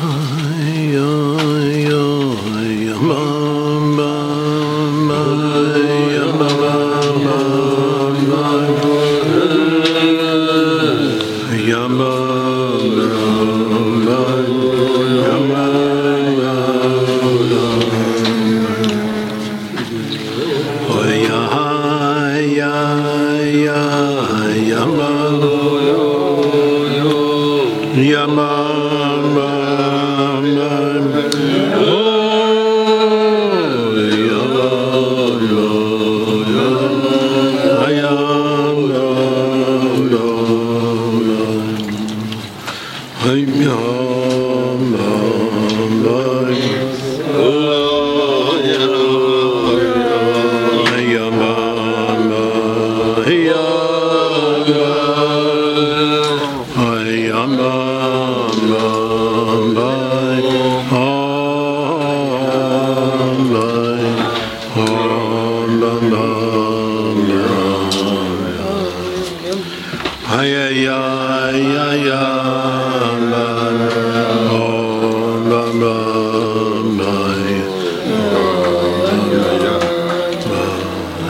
yo 0.00 1.58
yo 1.90 2.06
yo 2.86 3.37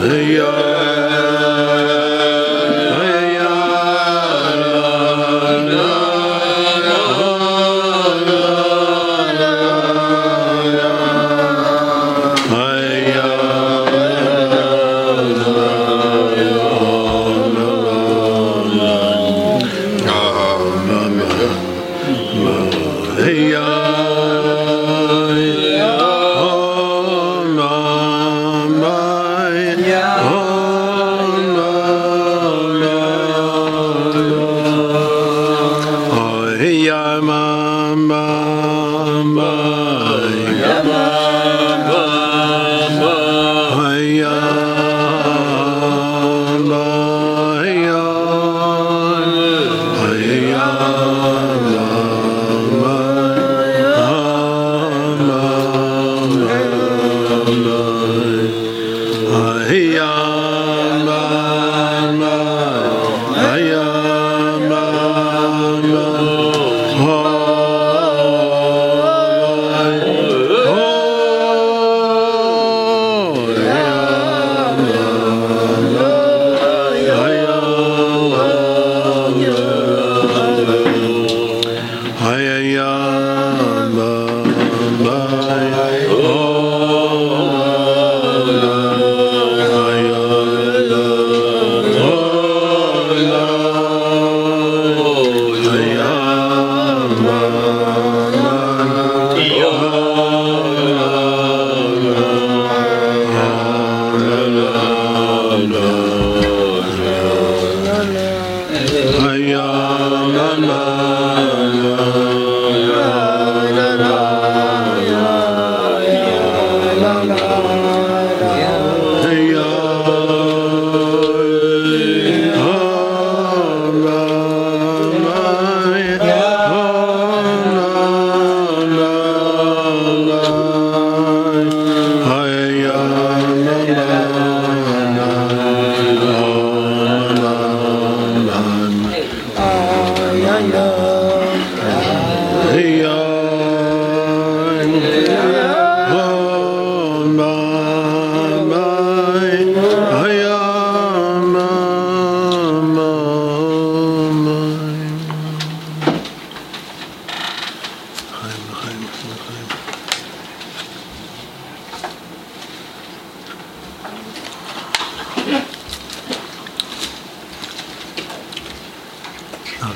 Yeah. 0.01 0.68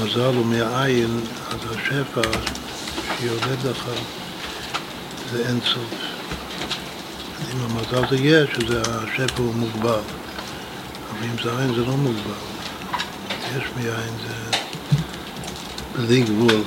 אם 0.00 0.04
המזל 0.04 0.36
הוא 0.36 0.46
מהעין, 0.46 1.20
אז 1.50 1.58
השפע 1.70 2.20
שיורד 3.18 3.64
לך 3.64 3.84
זה 5.32 5.48
אין 5.48 5.60
סוף. 5.64 5.94
אם 7.52 7.60
המזל 7.60 8.08
זה 8.10 8.16
יש, 8.16 8.50
אז 8.50 8.74
השפע 8.86 9.42
הוא 9.42 9.54
מוגבל. 9.54 10.00
אבל 11.10 11.24
אם 11.24 11.42
זה 11.44 11.58
עין 11.58 11.74
זה 11.74 11.80
לא 11.80 11.96
מוגבל. 11.96 12.40
יש 13.56 13.64
מעין 13.76 14.14
זה... 14.26 14.58
בלי 15.96 16.22
גבול. 16.22 16.62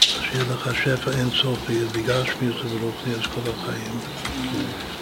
שיהיה 0.00 0.44
לך 0.54 0.70
שפע 0.74 1.10
אין 1.10 1.28
סוף 1.42 1.58
בגשמיות 1.92 2.56
וברוחני 2.64 3.14
אז 3.14 3.26
כל 3.34 3.50
החיים. 3.50 3.98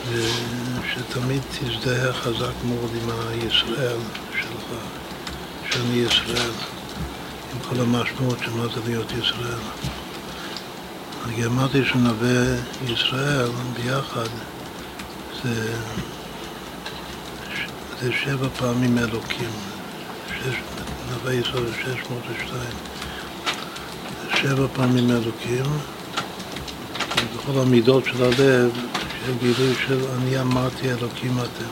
ושתמיד 0.09 1.43
תזדהה 1.51 2.13
חזק 2.13 2.65
מאוד 2.65 2.91
עם 3.03 3.11
הישראל 3.29 3.99
שאני 5.81 5.99
ישראל, 5.99 6.51
עם 7.53 7.59
כל 7.69 7.81
המשמעות 7.81 8.39
של 8.45 8.51
מה 8.51 8.67
זה 8.75 8.81
להיות 8.87 9.13
ישראל. 9.13 9.63
אני 11.25 11.47
אמרתי 11.47 11.85
שנווה 11.85 12.57
ישראל 12.89 13.49
ביחד 13.75 14.29
זה, 15.45 15.77
זה 18.01 18.13
שבע 18.13 18.49
פעמים 18.59 18.99
אלוקים, 18.99 19.51
שש, 20.29 20.55
נווה 21.11 21.35
ישראל 21.35 21.67
זה 21.67 21.73
602. 21.83 22.61
שבע 24.35 24.67
פעמים 24.73 25.11
אלוקים, 25.11 25.65
בכל 27.37 27.61
המידות 27.61 28.05
של 28.05 28.23
הלב, 28.25 28.71
של 29.27 29.33
גילוי 29.41 29.75
של 29.87 30.01
אני 30.19 30.41
אמרתי 30.41 30.91
אלוקים 30.91 31.39
אתם. 31.39 31.71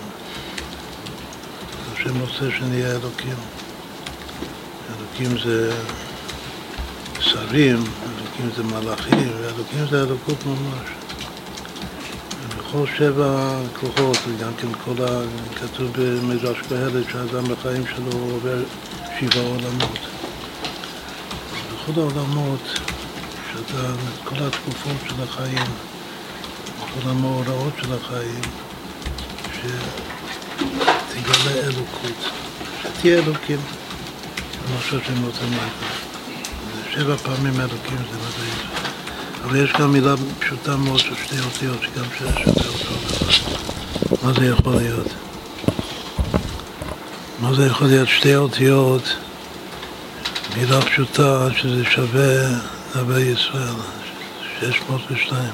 השם 1.93 2.21
רוצה 2.21 2.57
שנהיה 2.59 2.91
אלוקים. 2.91 3.37
אלוקים 5.21 5.39
זה 5.39 5.73
שרים, 7.21 7.77
אלוקים 7.77 8.51
זה 8.57 8.63
מלאכים, 8.63 9.33
ואלוקים 9.41 9.87
זה 9.91 10.03
אלוקות 10.03 10.47
ממש. 10.47 10.89
בכל 12.59 12.85
שבע 12.99 13.59
כוחות, 13.81 14.17
וגם 14.29 14.53
כן 14.59 14.69
כל 14.85 15.05
ה... 15.05 15.23
כתוב 15.61 15.91
במדרש 15.99 16.59
קהלת 16.69 17.11
שהאדם 17.11 17.45
בחיים 17.45 17.87
שלו 17.87 18.13
עובר 18.13 18.63
שבעה 19.21 19.45
עולמות. 19.45 19.99
בכל 21.73 22.01
העולמות, 22.01 22.79
שאתה, 23.53 23.93
כל 24.25 24.37
התקופות 24.39 24.97
של 25.09 25.23
החיים, 25.23 25.67
כל 26.79 27.11
המאורעות 27.11 27.73
של 27.83 27.93
החיים, 27.93 28.43
שתגלה 29.55 29.77
אלוקות, 31.67 32.31
שתהיה 32.83 33.19
אלוקים, 33.19 33.59
חושב 34.77 34.99
שהם 35.07 35.25
רוצים 35.25 35.51
להגיד. 35.51 36.09
שבע 36.91 37.17
פעמים 37.17 37.61
אלוקים 37.61 37.97
זה 37.97 38.19
מדעי. 38.19 38.79
אבל 39.45 39.57
יש 39.57 39.73
גם 39.73 39.93
מילה 39.93 40.15
פשוטה 40.39 40.77
מאוד 40.77 40.99
של 40.99 41.15
שתי 41.25 41.39
אותיות, 41.39 41.83
שגם 41.83 42.05
שווה 42.19 42.43
אותו 42.43 42.65
דבר. 42.65 43.33
מה 44.23 44.33
זה 44.33 44.47
יכול 44.47 44.77
להיות? 44.77 45.07
מה 47.39 47.55
זה 47.55 47.67
יכול 47.67 47.87
להיות 47.87 48.09
שתי 48.09 48.37
אותיות? 48.37 49.03
מילה 50.57 50.83
פשוטה 50.83 51.49
שזה 51.57 51.85
שווה 51.85 52.49
נווה 52.95 53.21
ישראל, 53.21 53.75
602. 54.61 55.51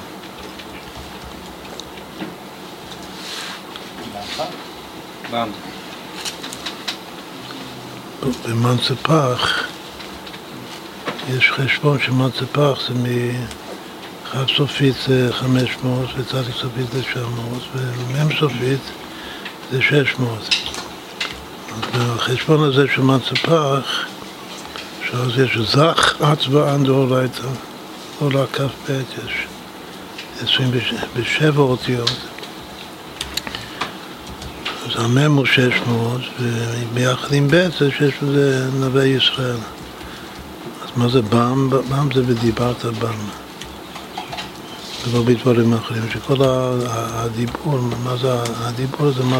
במנצפח 8.45 9.63
יש 11.29 11.51
חשבון 11.51 11.99
שמנצפח 11.99 12.79
זה 12.87 12.93
מחד 12.93 14.45
סופית 14.57 14.95
זה 15.07 15.29
500 15.33 16.09
וצדיק 16.17 16.55
סופית 16.55 16.91
זה 16.91 17.03
900 17.03 17.63
ומ"ם 17.75 18.35
סופית 18.39 18.79
זה 19.71 19.81
600. 19.81 20.55
בחשבון 21.93 22.63
הזה 22.63 22.85
של 22.95 23.01
מנצפח 23.01 24.05
שאז 25.09 25.37
יש 25.37 25.57
זך 25.57 26.15
אצבע 26.21 26.77
דאורייתא, 26.77 27.47
עולה 28.19 28.45
כ"ב 28.53 28.91
יש 29.25 29.47
27 30.41 31.61
אותיות. 31.61 32.34
המם 34.95 35.35
הוא 35.35 35.45
600, 35.45 36.21
וביחד 36.39 37.33
עם 37.33 37.47
ב' 37.47 37.67
זה 37.79 37.91
שיש 37.91 38.13
בזה 38.23 38.67
נווה 38.79 39.05
ישראל. 39.05 39.57
אז 40.83 40.89
מה 40.95 41.09
זה 41.09 41.21
בם? 41.21 41.69
בם 41.69 42.09
זה 42.15 42.21
ודיברת 42.27 42.85
בם. 42.85 43.17
ולא 45.07 45.23
בדברים 45.23 45.73
אחרים, 45.73 46.03
שכל 46.13 46.35
הדיבור, 46.41 47.79
מה 48.03 48.17
זה 48.21 48.33
הדיבור 48.57 49.11
זה 49.11 49.23
מה 49.23 49.39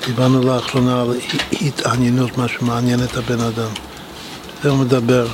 שדיברנו 0.00 0.42
לאחרונה 0.42 1.02
על 1.02 1.14
התעניינות, 1.52 2.38
מה 2.38 2.48
שמעניין 2.48 3.04
את 3.04 3.16
הבן 3.16 3.40
אדם. 3.40 3.70
זה 4.62 4.70
הוא 4.70 4.78
מדבר 4.78 5.26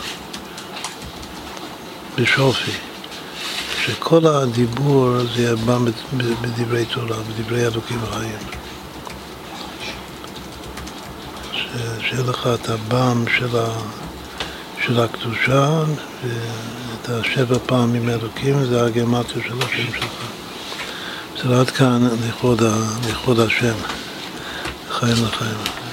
בשופי, 2.19 2.73
שכל 3.85 4.27
הדיבור 4.27 5.19
זה 5.37 5.57
בא 5.57 5.79
בדברי 6.41 6.85
תורה, 6.85 7.17
בדברי 7.29 7.67
אלוקים 7.67 7.99
החיים. 8.03 8.56
שיהיה 12.01 12.23
לך 12.23 12.49
את 12.55 12.69
הבם 12.69 13.25
של, 13.39 13.59
ה, 13.59 13.67
של 14.85 15.01
הקדושה 15.01 15.83
ואת 16.23 17.09
השבע 17.09 17.59
פעמים 17.67 18.09
אלוקים, 18.09 18.65
זה 18.65 18.85
הגמטיה 18.85 19.43
של 19.43 19.59
השם 19.59 19.93
שלך. 19.93 20.15
זה 21.43 21.61
עד 21.61 21.71
כאן 21.71 22.09
לכבוד, 22.29 23.41
השם, 23.41 23.75
לחיים 24.91 25.25
לחיים. 25.25 25.86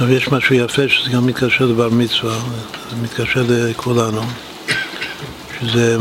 עכשיו 0.00 0.12
יש 0.12 0.28
משהו 0.28 0.54
יפה 0.54 0.88
שזה 0.88 1.10
גם 1.10 1.26
מתקשר 1.26 1.66
לבר 1.66 1.88
מצווה, 1.88 2.38
זה 2.90 2.96
מתקשר 3.02 3.44
לכולנו, 3.48 4.22
שזה 5.60 5.96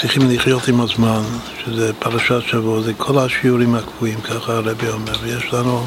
צריכים 0.00 0.30
לחיות 0.30 0.68
עם 0.68 0.80
הזמן, 0.80 1.22
שזה 1.64 1.92
פרשת 1.98 2.40
שבוע, 2.46 2.82
זה 2.82 2.94
כל 2.94 3.18
השיעורים 3.18 3.74
הקבועים, 3.74 4.20
ככה 4.20 4.52
הרבי 4.52 4.88
אומר, 4.88 5.12
ויש 5.22 5.52
לנו 5.52 5.86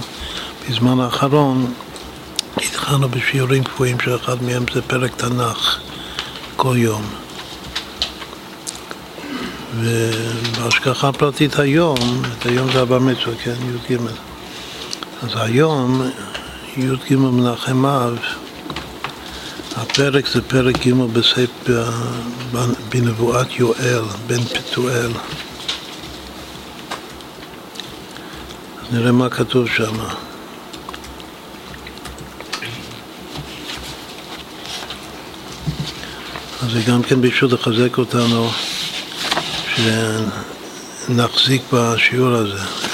בזמן 0.69 0.99
האחרון, 0.99 1.73
התחלנו 2.57 3.09
בשיעורים 3.09 3.63
קבועים 3.63 3.97
שאחד 3.99 4.43
מהם 4.43 4.63
זה 4.73 4.81
פרק 4.81 5.15
תנ"ך 5.15 5.79
כל 6.55 6.75
יום. 6.77 7.03
ובהשגחה 9.75 11.11
פרטית 11.11 11.59
היום, 11.59 11.97
את 12.37 12.45
היום 12.45 12.71
זה 12.71 12.81
הבר 12.81 12.99
מצווה, 12.99 13.35
כן, 13.43 13.55
י"ג. 13.91 13.97
אז 15.23 15.29
היום 15.35 16.11
י"ג 16.77 17.15
מנחם 17.15 17.85
אב, 17.85 18.17
הפרק 19.75 20.27
זה 20.27 20.41
פרק 20.41 20.87
ג' 20.87 20.93
בנבואת 22.89 23.59
יואל, 23.59 24.01
בן 24.27 24.43
פתואל. 24.43 25.11
נראה 28.91 29.11
מה 29.11 29.29
כתוב 29.29 29.67
שם. 29.67 29.93
אז 36.61 36.71
זה 36.71 36.81
גם 36.87 37.03
כן 37.03 37.21
בשביל 37.21 37.53
לחזק 37.53 37.97
אותנו 37.97 38.49
שנחזיק 41.07 41.61
בשיעור 41.73 42.33
הזה. 42.33 42.90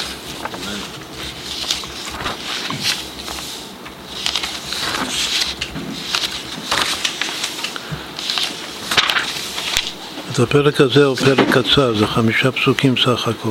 אז 10.38 10.44
הפרק 10.44 10.82
הזה 10.82 11.06
הוא 11.06 11.16
פרק 11.16 11.58
קצר, 11.58 11.94
זה 11.94 12.08
חמישה 12.08 12.52
פסוקים 12.52 12.98
סך 12.98 13.28
הכל. 13.28 13.50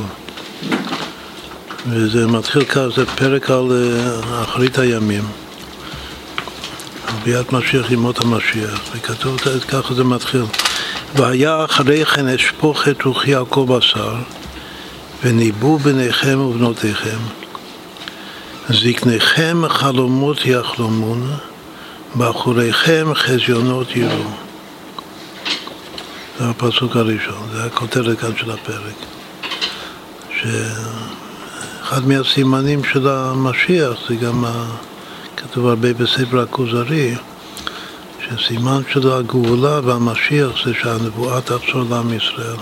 וזה 1.91 2.27
מתחיל 2.27 2.65
ככה, 2.65 2.89
זה 2.89 3.07
פרק 3.07 3.51
על 3.51 3.73
אה, 3.73 4.43
אחרית 4.43 4.79
הימים, 4.79 5.25
על 7.07 7.15
ביאת 7.25 7.53
משיח 7.53 7.91
ימות 7.91 8.21
המשיח, 8.21 8.81
וכתוב 8.95 9.37
ככה 9.69 9.95
זה 9.95 10.05
מתחיל. 10.05 10.45
והיה 11.15 11.65
אחרי 11.65 12.05
כן 12.05 12.29
אשפוך 12.29 12.89
את 12.89 13.03
רוחי 13.03 13.35
על 13.35 13.45
בשר, 13.67 14.15
וניבאו 15.25 15.79
בניכם 15.79 16.41
ובנותיכם. 16.41 17.19
זקניכם 18.69 19.63
חלומות 19.69 20.47
יחלומון, 20.47 21.31
בחוריכם 22.17 23.07
חזיונות 23.15 23.97
יראו. 23.97 24.46
זה 26.39 26.49
הפסוק 26.49 26.97
הראשון, 26.97 27.49
זה 27.53 27.65
הכותרת 27.65 28.19
כאן 28.19 28.37
של 28.37 28.51
הפרק. 28.51 28.95
שאחד 30.41 32.09
מהסימנים 32.09 32.85
של 32.85 33.09
המשיח 33.09 33.93
זה 34.09 34.15
גם, 34.15 34.45
כתוב 35.37 35.67
הרבה 35.67 35.93
בספר 35.93 36.41
הכוזרי, 36.41 37.15
שסימן 38.29 38.83
של 38.93 39.11
הגאולה 39.11 39.81
והמשיח 39.85 40.65
זה 40.65 40.73
שהנבואה 40.83 41.41
תחזור 41.41 41.85
לעם 41.91 42.13
ישראל. 42.13 42.57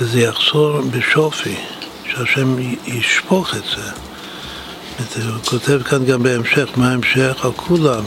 וזה 0.00 0.20
יחזור 0.20 0.80
בשופי, 0.80 1.56
שהשם 2.10 2.56
ישפוך 2.86 3.54
את 3.56 3.62
זה. 3.76 3.90
הוא 5.30 5.42
כותב 5.44 5.82
כאן 5.82 6.04
גם 6.04 6.22
בהמשך, 6.22 6.68
מה 6.76 6.90
ההמשך? 6.90 7.44
על 7.44 7.52
כולם. 7.52 8.04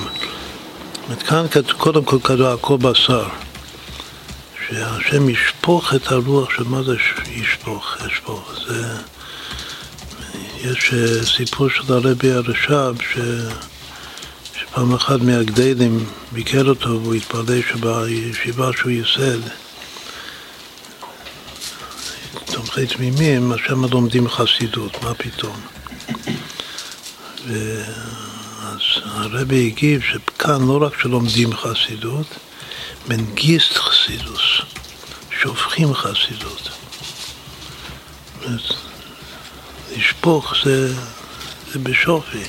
כאן 1.27 1.45
קודם 1.77 2.03
כל 2.03 2.17
כתוב 2.23 2.51
על 2.51 2.57
כל 2.57 2.77
בשר. 2.77 3.27
שהשם 4.69 5.29
ישפוך 5.29 5.93
את 5.93 6.11
הרוח 6.11 6.49
של 6.49 6.63
מה 6.63 6.83
זה 6.83 6.95
ישפוך, 7.31 7.97
ישפוך. 8.07 8.53
זה, 8.67 8.95
יש 10.57 10.93
אה, 10.93 11.25
סיפור 11.25 11.69
של 11.69 11.93
הרבי 11.93 12.31
הרש"ב 12.31 12.95
ש... 13.13 13.17
שפעם 14.59 14.93
אחת 14.93 15.21
מהגדלים 15.21 16.05
ביקר 16.31 16.69
אותו 16.69 16.89
והוא 16.89 17.13
התפלא 17.13 17.61
שבישיבה 17.69 18.69
שהוא 18.77 18.91
ייסד 18.91 19.39
תומכי 22.45 22.87
תמימים, 22.87 23.51
השם 23.51 23.85
לומדים 23.85 24.29
חסידות, 24.29 25.03
מה 25.03 25.13
פתאום? 25.13 25.55
אז 28.61 28.81
הרבי 29.03 29.67
הגיב 29.67 30.01
שכאן 30.01 30.67
לא 30.67 30.79
רק 30.81 31.01
שלומדים 31.01 31.53
חסידות, 31.53 32.25
מנגיסט 33.07 33.73
חסידוס, 33.73 34.41
שופכים 35.41 35.93
חסידות. 35.93 36.69
לשפוך 39.95 40.53
זה, 40.65 40.93
זה 41.71 41.79
בשופי. 41.79 42.43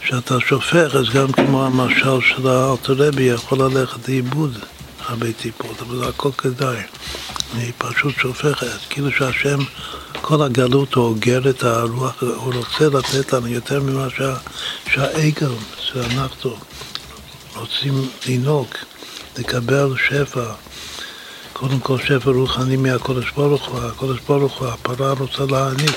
כשאתה 0.00 0.34
שופך, 0.48 0.94
אז 0.94 1.08
גם 1.14 1.32
כמו 1.32 1.64
המשל 1.64 2.20
של 2.20 2.48
האלתרבי 2.48 3.22
יכול 3.22 3.58
ללכת 3.58 4.08
לאיבוד 4.08 4.58
הרבה 5.06 5.32
טיפות, 5.32 5.80
אבל 5.80 5.96
זה 5.98 6.08
הכל 6.08 6.30
כדאי. 6.38 6.82
אני 7.54 7.72
פשוט 7.78 8.14
שופך, 8.20 8.64
כאילו 8.90 9.10
שהשם, 9.12 9.58
כל 10.20 10.42
הגלות 10.42 10.96
אוגר 10.96 11.50
את 11.50 11.62
הרוח, 11.62 12.22
הוא 12.22 12.54
רוצה 12.54 12.88
לתת 12.98 13.32
לנו 13.32 13.48
יותר 13.48 13.80
ממה 13.80 14.06
שה, 14.16 14.36
שהעגל, 14.92 15.52
שאנחנו 15.78 16.56
רוצים 17.56 18.08
לנהוג. 18.28 18.68
לקבל 19.38 19.94
שפע, 20.08 20.52
קודם 21.52 21.80
כל 21.80 21.98
שפע 21.98 22.30
רוחני 22.30 22.76
מהקודש 22.76 23.30
ברוך 23.30 23.68
הוא, 23.68 23.80
הקודש 23.80 24.20
ברוך 24.28 24.58
הוא, 24.58 24.68
הפרה 24.68 25.12
רוצה 25.12 25.44
להעניק. 25.50 25.96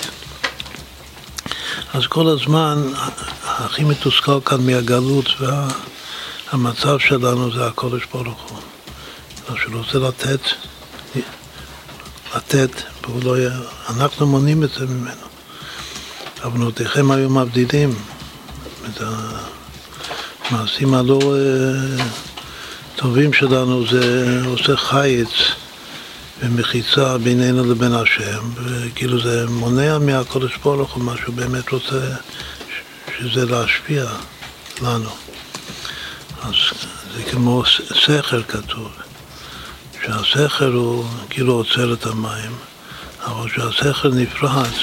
אז 1.93 2.07
כל 2.07 2.27
הזמן 2.27 2.91
הכי 3.45 3.83
מתוסכל 3.83 4.39
כאן 4.45 4.65
מהגלות 4.65 5.25
והמצב 6.51 6.99
שלנו 6.99 7.51
זה 7.53 7.67
הקודש 7.67 8.01
ברוך 8.13 8.49
הוא. 8.49 8.59
שהוא 9.55 9.75
רוצה 9.75 9.97
לתת, 9.97 10.39
לתת, 12.35 12.71
לא 13.23 13.37
יהיה, 13.37 13.59
אנחנו 13.89 14.27
מונעים 14.27 14.63
את 14.63 14.69
זה 14.79 14.85
ממנו. 14.85 15.27
אבנותיכם 16.45 17.11
היו 17.11 17.29
מבדילים 17.29 17.95
את 18.85 19.01
המעשים 20.49 20.93
הלא... 20.93 21.19
הטובים 22.97 23.33
שלנו 23.33 23.87
זה 23.87 24.41
עושה 24.45 24.77
חיץ 24.77 25.29
ומחיצה 26.39 27.17
בינינו 27.17 27.71
לבין 27.71 27.93
השם, 27.93 28.49
וכאילו 28.55 29.21
זה 29.21 29.45
מונע 29.49 29.97
מהקודש 29.97 30.57
ברוך 30.63 30.93
הוא 30.93 31.03
מה 31.03 31.13
שהוא 31.17 31.35
באמת 31.35 31.69
רוצה, 31.69 32.01
שזה 33.19 33.45
להשפיע 33.45 34.05
לנו. 34.81 35.09
אז 36.41 36.53
זה 37.15 37.23
כמו 37.31 37.63
סכר 38.05 38.43
כתוב, 38.43 38.91
שהסכר 40.05 40.73
הוא 40.73 41.05
כאילו 41.29 41.53
עוצר 41.53 41.93
את 41.93 42.05
המים, 42.05 42.51
אבל 43.25 43.49
כשהסכר 43.49 44.09
נפרץ, 44.09 44.75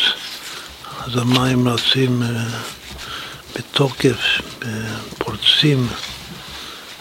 אז 1.06 1.16
המים 1.16 1.68
רצים 1.68 2.22
אה, 2.22 2.28
בתוקף, 3.56 4.40
פורצים. 5.18 5.88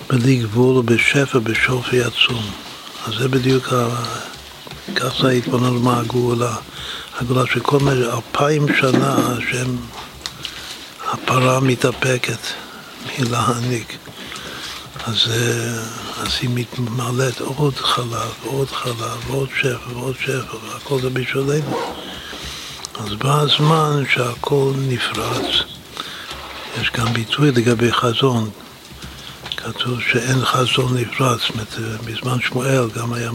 בלי 0.10 0.36
גבול 0.36 0.78
ובשפע, 0.78 1.40
בשופי 1.40 2.04
עצום. 2.04 2.52
אז 3.08 3.14
זה 3.20 3.28
בדיוק. 3.28 3.74
כך 4.96 5.14
זה 5.22 5.28
ההתבוננות 5.28 5.82
מה 5.82 6.00
הגאולה. 6.00 6.56
של 7.54 7.60
כל 7.60 7.80
מיני 7.80 8.06
אלפיים 8.06 8.66
שנה 8.80 9.16
שהם, 9.52 9.78
הפרה 11.12 11.60
מתאפקת 11.60 12.40
מלהעניק. 13.20 13.98
אז, 15.08 15.32
אז 16.18 16.28
היא 16.42 16.50
מתמלאת 16.54 17.40
עוד 17.40 17.76
חלב, 17.76 18.34
עוד 18.44 18.70
חלב, 18.72 19.30
עוד 19.30 19.50
שפע 19.62 19.92
ועוד 19.94 20.16
שפע, 20.20 20.56
והכל 20.68 21.02
זה 21.02 21.10
בשבילנו. 21.10 21.80
אז 23.00 23.14
בא 23.14 23.40
הזמן 23.40 24.04
שהכל 24.14 24.74
נפרץ. 24.78 25.46
יש 26.82 26.92
גם 26.92 27.14
ביטוי 27.14 27.52
לגבי 27.52 27.92
חזון, 27.92 28.50
כתוב 29.64 30.02
שאין 30.02 30.46
חזון 30.46 30.98
נפרץ, 30.98 31.40
זאת 31.40 31.50
אומרת, 31.50 32.02
בזמן 32.06 32.42
שמואל 32.42 32.90
גם 32.96 33.14
היה 33.14 33.32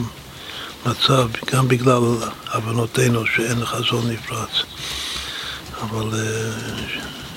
מצב, 0.86 1.28
גם 1.52 1.68
בגלל 1.68 2.02
הבנותינו 2.46 3.26
שאין 3.26 3.64
חזון 3.64 4.10
נפרץ. 4.10 4.50
אבל 5.82 6.10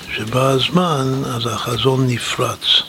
כשבא 0.08 0.40
אה, 0.40 0.50
הזמן, 0.50 1.22
אז 1.24 1.46
החזון 1.46 2.06
נפרץ. 2.06 2.82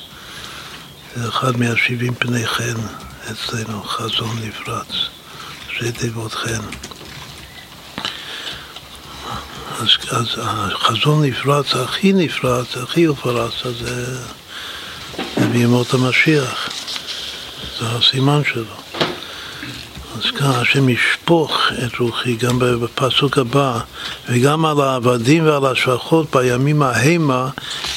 זה 1.15 1.29
אחד 1.29 1.57
מהשבעים 1.57 2.15
פני 2.15 2.47
חן 2.47 2.75
אצלנו, 3.31 3.83
חזון 3.83 4.39
נפרץ. 4.43 4.87
ראשי 5.69 5.91
תיבות 5.91 6.33
חן. 6.33 6.61
אז, 9.79 9.87
אז 10.11 10.27
החזון 10.37 11.25
נפרץ, 11.25 11.75
הכי 11.75 12.13
נפרץ, 12.13 12.77
הכי 12.77 13.03
הופרץ, 13.03 13.53
אז 13.65 13.75
זה... 13.79 14.17
בימות 15.53 15.93
המשיח. 15.93 16.69
זה 17.79 17.85
הסימן 17.85 18.41
שלו. 18.53 18.75
אז 20.15 20.31
כאן 20.31 20.51
השם 20.51 20.89
ישפוך 20.89 21.57
את 21.85 21.99
רוחי 21.99 22.35
גם 22.35 22.59
בפסוק 22.59 23.37
הבא, 23.37 23.79
וגם 24.29 24.65
על 24.65 24.81
העבדים 24.81 25.45
ועל 25.45 25.65
השפחות 25.65 26.35
בימים 26.35 26.81
ההמה 26.81 27.49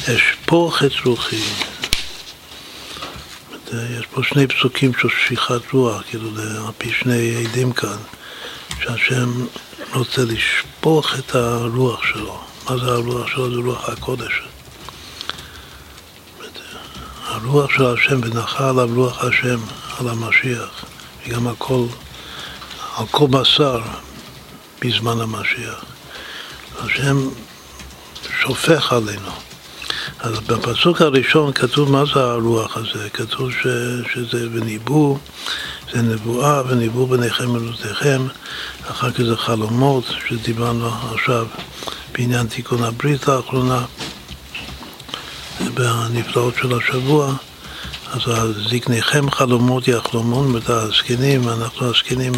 אשפוך 0.02 0.82
את 0.82 0.92
רוחי. 1.04 1.42
יש 3.72 4.06
פה 4.10 4.22
שני 4.22 4.46
פסוקים 4.46 4.92
של 5.00 5.08
שפיכת 5.08 5.72
רוח, 5.72 6.02
כאילו 6.10 6.28
על 6.66 6.72
פי 6.78 6.92
שני 6.92 7.44
עדים 7.44 7.72
כאן, 7.72 7.98
שהשם 8.82 9.46
רוצה 9.94 10.22
לשפוך 10.24 11.18
את 11.18 11.34
הרוח 11.34 12.02
שלו. 12.02 12.40
מה 12.70 12.76
זה 12.78 12.92
הרוח 12.92 13.28
שלו? 13.28 13.50
זה 13.50 13.56
רוח 13.56 13.88
הקודש. 13.88 14.42
הרוח 17.46 17.70
של 17.70 17.86
השם 17.86 18.20
ונחה 18.22 18.68
עליו 18.68 18.88
רוח 18.94 19.24
השם, 19.24 19.58
על 19.98 20.08
המשיח, 20.08 20.84
וגם 21.26 21.46
הכל, 21.46 21.86
על 22.96 23.06
כל 23.10 23.26
בשר 23.26 23.80
בזמן 24.82 25.20
המשיח. 25.20 25.84
השם 26.78 27.28
שופך 28.42 28.92
עלינו. 28.92 29.30
אז 30.20 30.38
בפסוק 30.40 31.00
הראשון 31.00 31.52
כתוב 31.52 31.90
מה 31.90 32.04
זה 32.14 32.20
הרוח 32.20 32.76
הזה, 32.76 33.08
כתוב 33.10 33.50
ש, 33.52 33.66
שזה 34.14 34.48
בניבוא, 34.48 35.18
זה 35.92 36.02
נבואה 36.02 36.62
וניבוא 36.68 37.08
ביניכם 37.08 37.50
ולותיכם, 37.50 38.26
אחר 38.90 39.10
כך 39.10 39.22
זה 39.22 39.36
חלומות 39.36 40.04
שדיברנו 40.28 40.90
עכשיו 41.14 41.46
בעניין 42.12 42.46
תיקון 42.46 42.82
הברית 42.82 43.28
האחרונה. 43.28 43.84
בנפלאות 45.60 46.54
של 46.60 46.78
השבוע, 46.78 47.34
אז 48.12 48.20
זקניכם 48.70 49.30
חלומות 49.30 49.88
יחלומון, 49.88 50.54
ואת 50.54 50.70
הזקנים, 50.70 51.48
אנחנו 51.48 51.86
הזקנים 51.86 52.32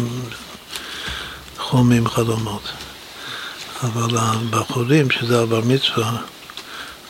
חומים 1.57 2.07
חלומות. 2.07 2.61
אבל 3.83 4.17
הבחורים, 4.17 5.11
שזה 5.11 5.41
הבר 5.41 5.61
מצווה, 5.65 6.17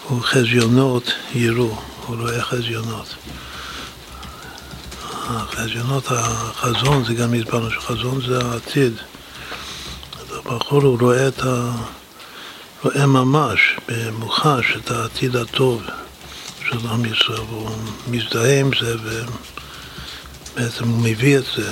הוא 0.03 0.21
חזיונות 0.21 1.11
יראו, 1.35 1.75
הוא 2.05 2.17
רואה 2.17 2.41
חזיונות. 2.41 3.15
החזיונות, 5.29 6.03
החזון, 6.09 7.05
זה 7.05 7.13
גם 7.13 7.33
הסברנו 7.33 7.71
שחזון 7.71 8.21
זה 8.27 8.39
העתיד. 8.45 8.93
הבחור 10.45 10.83
הוא 10.83 10.99
רואה 10.99 11.27
את 11.27 11.43
ה... 11.43 11.71
רואה 12.83 13.05
ממש, 13.05 13.59
במוחש, 13.87 14.77
את 14.77 14.91
העתיד 14.91 15.35
הטוב. 15.35 15.81
של 16.69 16.87
עם 16.87 17.05
ישראל, 17.05 17.39
והוא 17.39 17.69
מזדהה 18.07 18.59
עם 18.59 18.71
זה 18.81 18.95
ובעצם 20.55 20.87
הוא 20.87 20.99
מביא 21.03 21.37
את 21.37 21.43
זה 21.55 21.71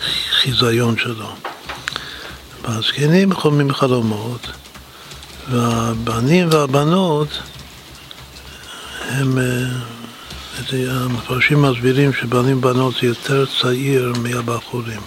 בחיזיון 0.00 0.98
שלו. 0.98 1.34
והזקנים 2.62 3.34
חולמים 3.34 3.74
חלומות, 3.74 4.46
והבנים 5.50 6.48
והבנות 6.52 7.28
הם, 9.08 9.38
המפרשים 10.72 11.62
מסבירים 11.62 12.12
שבנים 12.12 12.60
בנות 12.60 12.94
זה 13.00 13.06
יותר 13.06 13.44
צעיר 13.60 14.12
מהבחורים. 14.22 15.00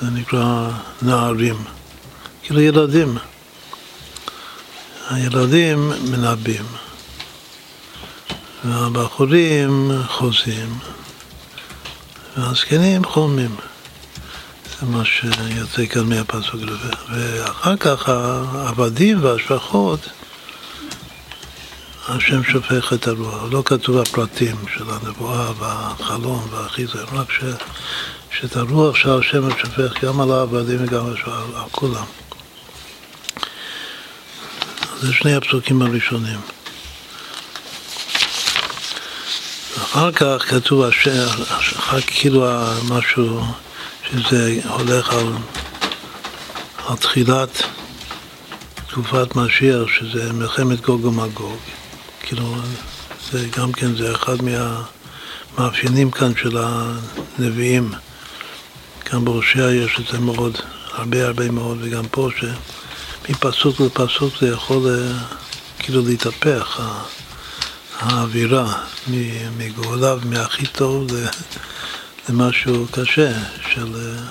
זה 0.00 0.10
נקרא 0.10 0.70
נערים, 1.02 1.56
כאילו 2.46 2.60
ילדים. 2.60 3.18
הילדים 5.10 5.92
מנבאים, 6.10 6.64
והבחורים 8.64 9.90
חוזים, 10.08 10.78
והזקנים 12.36 13.04
חולמים. 13.04 13.56
זה 14.80 14.86
מה 14.86 15.04
שיוצא 15.04 15.86
כאן 15.86 16.02
מהפסוק. 16.08 16.60
ואחר 17.10 17.76
כך 17.76 18.08
העבדים 18.08 19.24
והשפחות 19.24 20.00
השם 22.08 22.44
שופך 22.44 22.92
את 22.92 23.06
הרוח. 23.06 23.42
לא 23.50 23.62
כתוב 23.64 23.98
הפרטים 23.98 24.56
של 24.76 24.84
הנבואה 24.90 25.52
והחלום 25.58 26.46
והחיזר, 26.50 27.04
רק 27.12 27.32
ש, 27.32 27.40
שאת 28.30 28.56
הרוח 28.56 28.96
של 28.96 29.18
השם 29.18 29.50
שופך 29.50 30.04
גם 30.04 30.20
על 30.20 30.32
העבדים 30.32 30.78
וגם 30.84 31.06
על 31.06 31.16
כולם. 31.70 32.25
זה 35.00 35.12
שני 35.12 35.34
הפסוקים 35.34 35.82
הראשונים. 35.82 36.40
אחר 39.76 40.12
כך 40.12 40.44
כתוב, 40.48 40.82
אחר 40.82 42.00
כאילו 42.06 42.46
משהו 42.88 43.40
שזה 44.10 44.60
הולך 44.68 45.12
על, 45.12 45.32
על 46.86 46.96
תחילת 46.96 47.62
תקופת 48.88 49.36
משיח, 49.36 49.88
שזה 49.98 50.32
מלחמת 50.32 50.80
גוג 50.80 51.04
ומגוג. 51.04 51.58
כאילו, 52.22 52.56
זה 53.32 53.46
גם 53.56 53.72
כן, 53.72 53.96
זה 53.96 54.14
אחד 54.14 54.36
מהמאפיינים 54.42 56.10
כאן 56.10 56.32
של 56.36 56.58
הנביאים. 56.58 57.92
כאן 59.04 59.24
בהושע 59.24 59.70
יש 59.72 59.98
את 60.00 60.12
זה 60.12 60.18
מאוד, 60.18 60.58
הרבה 60.92 61.26
הרבה 61.26 61.50
מאוד, 61.50 61.78
וגם 61.80 62.04
פה, 62.10 62.28
שמפסוק 63.26 63.80
לפסוק 63.80 64.34
זה 64.40 64.48
יכול 64.48 64.86
אה, 64.88 65.18
כאילו 65.78 66.02
להתהפך, 66.06 66.80
האווירה, 67.98 68.82
מגאולה 69.56 70.14
ומהכי 70.22 70.66
טוב 70.66 71.06
למשהו 72.28 72.86
קשה 72.92 73.32
של... 73.72 73.94
אה, 73.96 74.22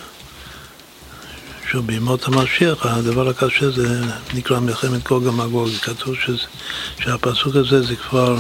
שוב, 1.71 1.87
בימות 1.87 2.27
המשיח, 2.27 2.85
הדבר 2.85 3.29
הקשה 3.29 3.69
זה 3.69 4.01
נקרא 4.33 4.59
מלחמת 4.59 5.03
גוג 5.03 5.25
ומגוג. 5.25 5.69
כתוב 5.81 6.15
שזה, 6.25 6.37
שהפסוק 6.99 7.55
הזה 7.55 7.81
זה 7.81 7.95
כבר, 7.95 8.37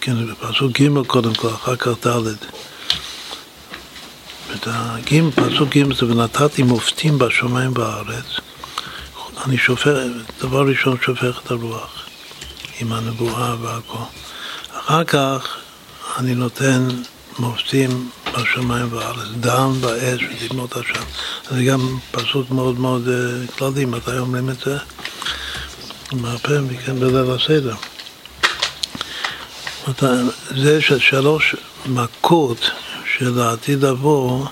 כן, 0.00 0.26
זה 0.26 0.34
פסוק 0.34 0.80
ג' 0.80 1.06
קודם 1.06 1.34
כל, 1.34 1.48
אחר 1.48 1.76
כך 1.76 2.06
ד'. 2.06 2.34
פסוק 5.34 5.76
ג' 5.76 5.94
זה 5.94 6.06
ונתתי 6.06 6.62
מופתים 6.62 7.18
בשמיים 7.18 7.74
בארץ. 7.74 8.24
אני 9.44 9.58
שופך, 9.58 9.94
דבר 10.40 10.68
ראשון 10.68 10.96
שופך 11.04 11.40
את 11.44 11.50
הרוח 11.50 12.06
עם 12.80 12.92
הנבואה 12.92 13.54
והכל. 13.60 14.04
אחר 14.78 15.04
כך 15.04 15.56
אני 16.18 16.34
נותן 16.34 16.88
מופתים 17.38 18.10
בשמיים 18.34 18.92
והארץ, 18.92 19.28
דם 19.40 19.72
ואש 19.80 20.20
ודמעות 20.42 20.76
השם. 20.76 21.04
זה 21.50 21.64
גם 21.64 21.98
פסוק 22.10 22.50
מאוד 22.50 22.80
מאוד 22.80 23.08
אה, 23.08 23.46
כללי, 23.58 23.84
מתי 23.84 24.18
אומרים 24.18 24.50
את 24.50 24.60
זה? 24.64 24.78
מהפה 26.12 26.60
מכן 26.60 27.00
בליל 27.00 27.30
הסדר. 27.30 27.74
זה 30.56 30.80
שלוש 30.98 31.56
מכות 31.86 32.70
של 33.18 33.40
העתיד 33.40 33.84
לבוא, 33.84 34.46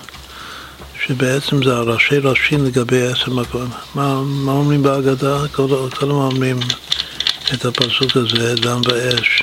שבעצם 1.05 1.63
זה 1.63 1.75
הראשי 1.75 2.17
ראשים 2.17 2.65
לגבי 2.65 3.07
עשר 3.07 3.33
מכות. 3.33 3.69
מה, 3.95 4.21
מה 4.23 4.51
אומרים 4.51 4.83
בהגדה? 4.83 5.37
קודם 5.51 6.11
אומרים 6.11 6.59
את 7.53 7.65
הפסוק 7.65 8.17
הזה, 8.17 8.55
דם 8.55 8.81
ואש 8.85 9.41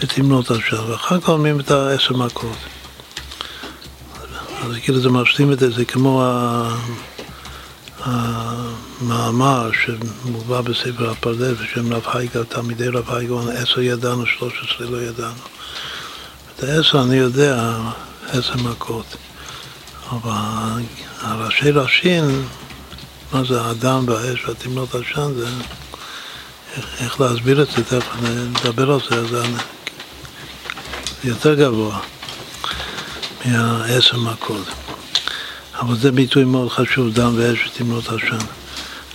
ותמנות 0.00 0.50
השם, 0.50 0.90
ואחר 0.90 1.20
כך 1.20 1.28
אומרים 1.28 1.60
את 1.60 1.70
העשר 1.70 2.16
מכות. 2.16 2.56
אז 4.62 4.76
כאילו 4.82 5.00
זה 5.00 5.08
משלים 5.08 5.52
את 5.52 5.58
זה, 5.58 5.70
זה 5.70 5.84
כמו 5.84 6.24
המאמר 8.04 9.70
שמובא 9.84 10.60
בספר 10.60 11.10
הפרדס 11.10 11.56
בשם 11.62 11.92
רב 11.92 12.02
הייגה, 12.14 12.44
תלמידי 12.44 12.88
רב 12.88 13.10
הייגה, 13.10 13.34
עשר 13.54 13.80
ידענו, 13.80 14.26
שלוש 14.26 14.52
עשרה 14.52 14.90
לא 14.90 15.02
ידענו. 15.02 15.42
את 16.56 16.62
העשר 16.62 17.02
אני 17.02 17.16
יודע, 17.16 17.78
עשר 18.32 18.56
מכות. 18.56 19.16
אבל 20.10 20.82
הראשי 21.20 21.70
ראשים, 21.70 22.48
מה 23.32 23.42
זה 23.48 23.60
האדם 23.60 24.08
והאש 24.08 24.44
והתמנות 24.48 24.94
עשן, 24.94 25.32
זה 25.36 25.46
איך 27.00 27.20
להסביר 27.20 27.62
את 27.62 27.66
זה, 27.70 27.84
תכף 27.84 28.08
נדבר 28.22 28.90
על 28.90 29.00
זה, 29.10 29.26
זה 29.26 29.42
יותר 31.24 31.54
גבוה. 31.54 31.98
מהעשר 33.44 34.16
מכות. 34.16 34.66
אבל 35.80 35.96
זה 35.96 36.12
ביטוי 36.12 36.44
מאוד 36.44 36.68
חשוב, 36.70 37.14
דם 37.14 37.32
ואש 37.36 37.66
ותמרות 37.66 38.08
השם. 38.08 38.46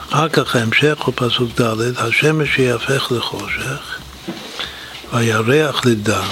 אחר 0.10 0.30
כך 0.30 0.56
ההמשך 0.56 0.97
הוא 0.99 1.13
פסוק 1.17 1.62
ד', 1.62 1.97
השמש 1.97 2.60
יהפך 2.60 3.12
לחושך 3.12 3.99
והירח 5.13 5.86
לדם 5.86 6.27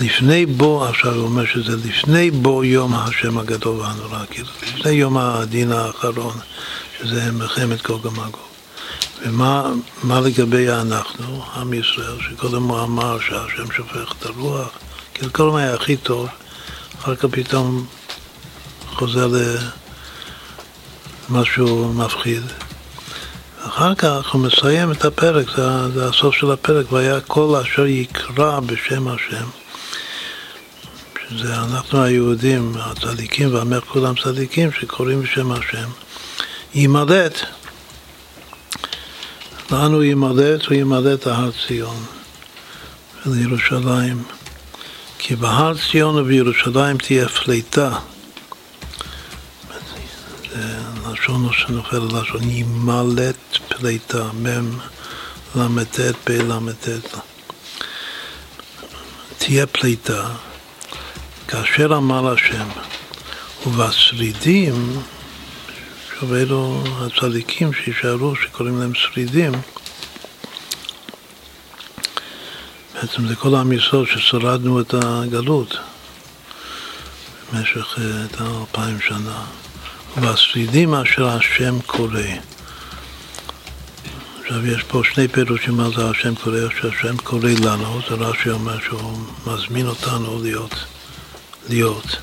לפני 0.00 0.46
בו, 0.46 0.84
עכשיו 0.84 1.14
הוא 1.14 1.24
אומר 1.24 1.46
שזה 1.46 1.88
לפני 1.88 2.30
בו 2.30 2.64
יום 2.64 2.94
השם 2.94 3.38
הגדול 3.38 3.80
והנורא, 3.80 4.18
כאילו 4.30 4.48
לפני 4.62 4.92
יום 4.92 5.16
הדין 5.18 5.72
האחרון, 5.72 6.34
שזה 6.98 7.32
מלחמת 7.32 7.82
גוג 7.86 8.06
ומגוג. 8.06 8.36
ומה 9.22 10.20
לגבי 10.20 10.68
אנחנו, 10.68 11.42
עם 11.56 11.72
ישראל, 11.72 12.18
שקודם 12.20 12.62
הוא 12.62 12.80
אמר 12.82 13.18
שהשם 13.20 13.72
שופך 13.76 14.14
את 14.18 14.26
הרוח 14.26 14.68
כי 15.14 15.26
כל 15.32 15.48
הזמן 15.48 15.60
היה 15.60 15.74
הכי 15.74 15.96
טוב, 15.96 16.28
אחר 17.00 17.16
כך 17.16 17.24
פתאום 17.24 17.86
חוזר 18.86 19.28
למשהו 21.30 21.92
מפחיד. 21.92 22.42
אחר 23.66 23.94
כך 23.94 24.30
הוא 24.32 24.40
מסיים 24.40 24.92
את 24.92 25.04
הפרק, 25.04 25.46
זה, 25.56 25.88
זה 25.88 26.08
הסוף 26.08 26.34
של 26.34 26.50
הפרק, 26.50 26.92
והיה 26.92 27.20
כל 27.20 27.60
אשר 27.62 27.86
יקרא 27.86 28.60
בשם 28.60 29.08
השם. 29.08 29.63
שזה 31.30 31.56
אנחנו 31.56 32.02
היהודים, 32.02 32.72
הצדיקים 32.80 33.54
והמלך 33.54 33.84
כולם 33.84 34.14
צדיקים 34.22 34.72
שקוראים 34.72 35.22
בשם 35.22 35.52
השם, 35.52 35.88
יימלט. 36.74 37.38
לנו 39.70 40.02
יימלט, 40.02 40.64
הוא 40.66 40.74
יימלט 40.74 41.26
הר 41.26 41.50
ציון 41.66 42.04
ולירושלים. 43.26 44.22
כי 45.18 45.36
בהר 45.36 45.72
ציון 45.90 46.16
ובירושלים 46.16 46.96
תהיה 46.98 47.28
פליטה. 47.28 47.98
זה 50.50 50.78
לשון 51.12 51.52
שנופל 51.52 51.98
ללשון 51.98 52.50
ימלט 52.50 53.36
פליטה, 53.68 54.24
מ' 54.24 54.78
ל"ט 55.54 56.00
פ"ל"ט. 56.24 56.88
תהיה 59.38 59.66
פליטה, 59.66 60.28
כאשר 61.54 61.86
אמר 61.96 62.32
השם, 62.32 62.68
ובשרידים, 63.66 65.00
שוב 66.18 66.32
אלו 66.32 66.82
הצדיקים 67.00 67.72
שישארו, 67.72 68.36
שקוראים 68.36 68.80
להם 68.80 68.94
שרידים, 68.94 69.52
בעצם 72.94 73.28
זה 73.28 73.36
כל 73.36 73.54
עם 73.54 73.72
ישראל 73.72 74.06
ששרדנו 74.06 74.80
את 74.80 74.94
הגלות 75.02 75.76
במשך 77.52 77.98
אה, 77.98 78.24
את 78.24 78.40
האלפיים 78.40 79.00
שנה. 79.00 79.44
והשרידים 80.16 80.94
אשר 80.94 81.28
השם 81.28 81.80
קורא. 81.86 82.20
עכשיו 84.40 84.66
יש 84.66 84.82
פה 84.82 85.02
שני 85.14 85.28
פירושים 85.28 85.74
מה 85.74 85.88
זה 85.96 86.10
השם 86.10 86.34
קורא, 86.34 86.58
שהשם 86.80 87.16
קורא 87.16 87.50
לנו, 87.64 88.00
זה 88.08 88.14
רש"י 88.14 88.50
אומר 88.50 88.80
שהוא 88.80 89.18
מזמין 89.46 89.86
אותנו 89.86 90.42
להיות, 90.42 90.74
להיות, 91.68 92.16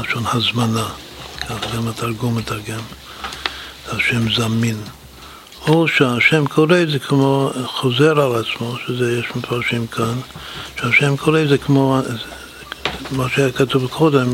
לשון 0.00 0.24
הזמנה, 0.32 0.88
כך 1.40 1.74
גם 1.76 1.88
התרגום 1.88 2.38
מתרגם, 2.38 2.80
השם 3.88 4.32
זמין. 4.32 4.80
או 5.66 5.88
שהשם 5.88 6.46
קורא 6.46 6.78
זה 6.92 6.98
כמו 6.98 7.50
חוזר 7.66 8.20
על 8.20 8.32
עצמו, 8.36 8.76
שזה 8.86 9.18
יש 9.18 9.36
מפרשים 9.36 9.86
כאן, 9.86 10.14
שהשם 10.80 11.16
קורא 11.16 11.40
זה 11.48 11.58
כמו 11.58 12.00
מה 13.10 13.28
שהיה 13.28 13.52
כתוב 13.52 13.86
קודם, 13.86 14.28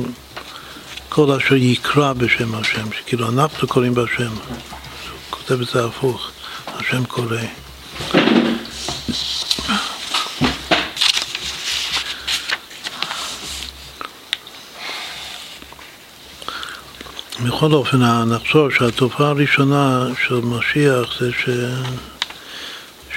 כל 1.09 1.33
אשר 1.33 1.55
יקרא 1.55 2.13
בשם 2.13 2.55
השם, 2.55 2.93
שכאילו 2.93 3.29
אנחנו 3.29 3.69
קוראים 3.69 3.95
בשם, 3.95 4.31
הוא 4.31 4.57
כותב 5.31 5.61
את 5.61 5.69
זה 5.69 5.85
הפוך, 5.85 6.31
השם 6.67 7.05
קורא. 7.05 7.66
בכל 17.47 17.73
אופן, 17.73 18.03
נחזור 18.03 18.71
שהתופעה 18.71 19.29
הראשונה 19.29 20.07
של 20.27 20.35
משיח 20.35 21.21
זה 21.21 21.33
ש... 21.33 21.49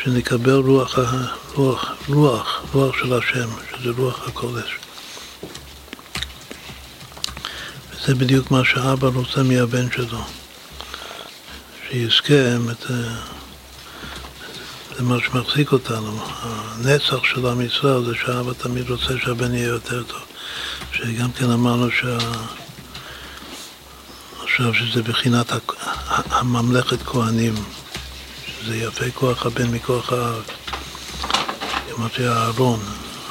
שנקבל 0.03 0.51
רוח, 0.55 0.99
רוח, 1.55 1.93
רוח, 2.07 2.61
רוח 2.73 2.95
של 2.97 3.13
השם, 3.13 3.49
שזה 3.69 3.89
רוח 3.97 4.27
הקודש. 4.27 4.77
וזה 7.91 8.15
בדיוק 8.15 8.51
מה 8.51 8.65
שאבא 8.65 9.07
רוצה 9.07 9.43
מהבן 9.43 9.91
שלו, 9.91 10.21
שיזכה 11.89 12.55
את... 12.71 12.85
זה 14.97 15.03
מה 15.03 15.17
שמחזיק 15.19 15.71
אותנו. 15.71 16.19
הנצח 16.41 17.23
של 17.23 17.45
עם 17.45 17.61
ישראל 17.61 18.05
זה 18.05 18.15
שאבא 18.25 18.53
תמיד 18.53 18.89
רוצה 18.89 19.13
שהבן 19.23 19.53
יהיה 19.53 19.67
יותר 19.67 20.03
טוב. 20.03 20.21
שגם 20.93 21.31
כן 21.31 21.51
אמרנו 21.51 21.91
שה... 21.91 22.17
עכשיו 24.49 24.73
שזה 24.73 25.03
בחינת 25.03 25.51
הממלכת 26.07 27.03
כהנים, 27.03 27.55
שזה 28.45 28.75
יפה 28.75 29.05
כוח 29.13 29.45
הבן 29.45 29.71
מכוח 29.71 30.13
האב. 30.13 30.43
אמרתי 31.97 32.27
אהרון, 32.27 32.79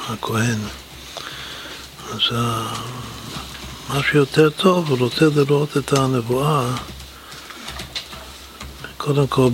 הכהן. 0.09 0.57
אז 2.11 2.21
מה 3.89 4.03
שיותר 4.11 4.49
טוב, 4.49 4.89
הוא 4.89 4.97
רוצה 4.99 5.25
לראות 5.35 5.77
את 5.77 5.93
הנבואה 5.93 6.75
קודם 8.97 9.27
כל 9.27 9.49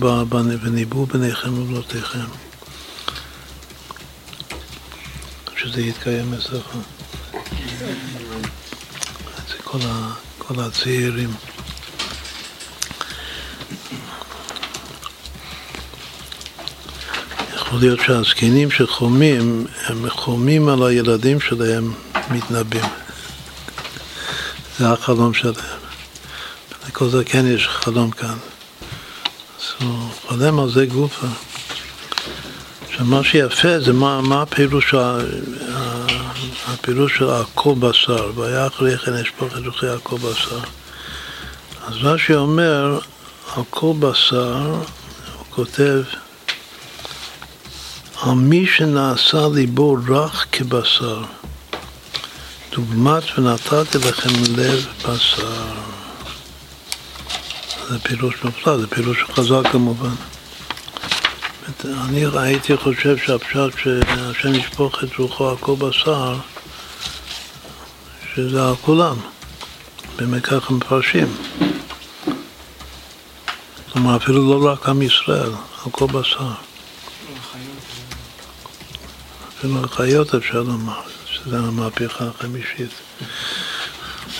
וניבאו 0.61 1.05
בניכם 1.05 1.59
ובנותיכם, 1.59 2.25
שזה 5.57 5.81
יתקיים 5.81 6.33
אצלך. 6.33 6.65
כל 10.47 10.59
הצעירים. 10.59 11.54
יכול 17.65 17.79
להיות 17.79 17.99
שהזקנים 17.99 18.71
שחומים, 18.71 19.65
הם 19.85 20.09
חומים 20.09 20.69
על 20.69 20.83
הילדים 20.83 21.39
שלהם 21.39 21.93
מתנבאים. 22.31 22.85
זה 24.79 24.89
החלום 24.89 25.33
שלהם. 25.33 25.79
לכל 26.87 27.09
זה 27.09 27.23
כן 27.23 27.45
יש 27.47 27.67
חלום 27.67 28.11
כאן. 28.11 28.37
הוא 29.81 30.09
חולם 30.27 30.59
על 30.59 30.71
זה 30.71 30.85
גופה. 30.85 31.27
שמה 32.97 33.23
שיפה 33.23 33.79
זה 33.79 33.93
מה, 33.93 34.21
מה 34.21 34.41
הפירוש, 34.41 34.95
הפירוש 36.67 37.17
של 37.17 37.29
הכל 37.29 37.73
בשר, 37.79 38.31
והיה 38.35 38.67
אחרי 38.67 38.97
כן 38.97 39.13
אשפוך 39.13 39.57
את 39.57 39.65
רוחי 39.65 39.87
הכל 39.87 40.17
בשר. 40.17 40.59
אז 41.87 41.93
רש"י 42.01 42.35
אומר, 42.35 42.99
על 43.55 43.63
כל 43.69 43.93
בשר, 43.99 44.57
הוא 45.37 45.45
כותב, 45.49 46.01
על 48.25 48.31
מי 48.31 48.65
שנעשה 48.67 49.47
ליבו 49.53 49.97
רך 50.07 50.45
כבשר, 50.51 51.23
דוגמת 52.71 53.23
ונתתי 53.37 53.97
לכם 53.97 54.29
לב 54.57 54.87
בשר. 55.07 55.73
זה 57.89 57.99
פירוש 57.99 58.43
מופלא, 58.43 58.77
זה 58.77 58.87
פירוש 58.87 59.23
חזק 59.23 59.71
כמובן. 59.71 60.15
אני 61.85 62.25
הייתי 62.33 62.77
חושב 62.77 63.17
שהפשט 63.17 63.77
שהשם 63.83 64.55
ישפוך 64.55 65.03
את 65.03 65.15
רוחו 65.17 65.49
על 65.49 65.57
כל 65.57 65.75
בשר, 65.75 66.35
שזה 68.35 68.67
על 68.67 68.75
כולם. 68.81 69.15
באמת 70.15 70.45
ככה 70.45 70.73
מפרשים. 70.73 71.27
כלומר, 73.93 74.17
אפילו 74.17 74.59
לא 74.59 74.71
רק 74.71 74.89
עם 74.89 75.01
ישראל, 75.01 75.51
על 75.85 75.91
כל 75.91 76.05
בשר. 76.05 76.51
החיות 79.83 80.35
אפשר 80.35 80.61
לומר, 80.61 81.01
שזה 81.25 81.57
המהפכה 81.57 82.25
החמישית, 82.25 82.89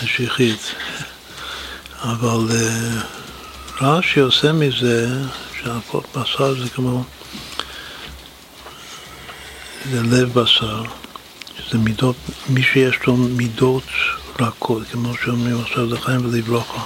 משיחית. 0.02 0.74
אבל 2.02 2.46
uh, 2.48 3.84
רש"י 3.84 4.20
עושה 4.20 4.52
מזה 4.52 5.08
שהפות 5.58 6.04
בשר 6.16 6.62
זה 6.62 6.68
כמו, 6.68 7.04
זה 9.90 10.02
לב 10.02 10.40
בשר, 10.40 10.82
שזה 11.58 11.78
מידות, 11.78 12.16
מי 12.48 12.62
שיש 12.62 12.96
לו 13.06 13.16
מידות 13.16 13.84
רכות, 14.40 14.82
כמו 14.92 15.12
שאומרים 15.24 15.60
עכשיו 15.60 15.86
לחיים 15.86 16.26
ולברוכה, 16.26 16.82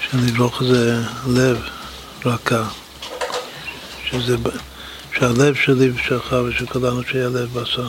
שלברוכה 0.00 0.64
זה 0.64 1.02
לב 1.26 1.58
רכה, 2.24 2.68
שזה, 4.10 4.36
שהלב 5.18 5.54
שלי 5.54 5.90
ושלך 5.90 6.36
ושל 6.48 6.66
כולנו 6.66 7.02
שיהיה 7.10 7.28
לב 7.28 7.58
בשר. 7.58 7.88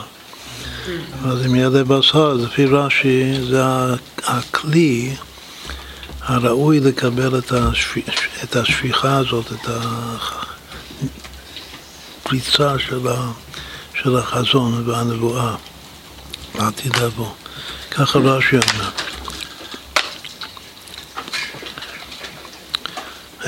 אז 1.24 1.46
אם 1.46 1.54
יהיה 1.54 1.68
לב 1.68 1.94
בשר, 1.94 2.30
אז 2.30 2.44
לפי 2.44 2.66
רש"י 2.66 3.40
זה 3.50 3.62
הכלי 4.24 5.16
הראוי 6.20 6.80
לקבל 6.80 7.38
את, 7.38 7.52
השפ... 7.52 7.98
את 8.44 8.56
השפיכה 8.56 9.16
הזאת, 9.16 9.52
את 9.52 9.68
הפריצה 12.22 12.78
של, 12.78 13.08
ה... 13.08 13.32
של 14.02 14.16
החזון 14.16 14.88
והנבואה 14.88 15.54
לעתיד 16.54 16.96
לבוא. 16.96 17.30
ככה 17.90 18.18
רש"י 18.18 18.56
אומר. 18.56 18.90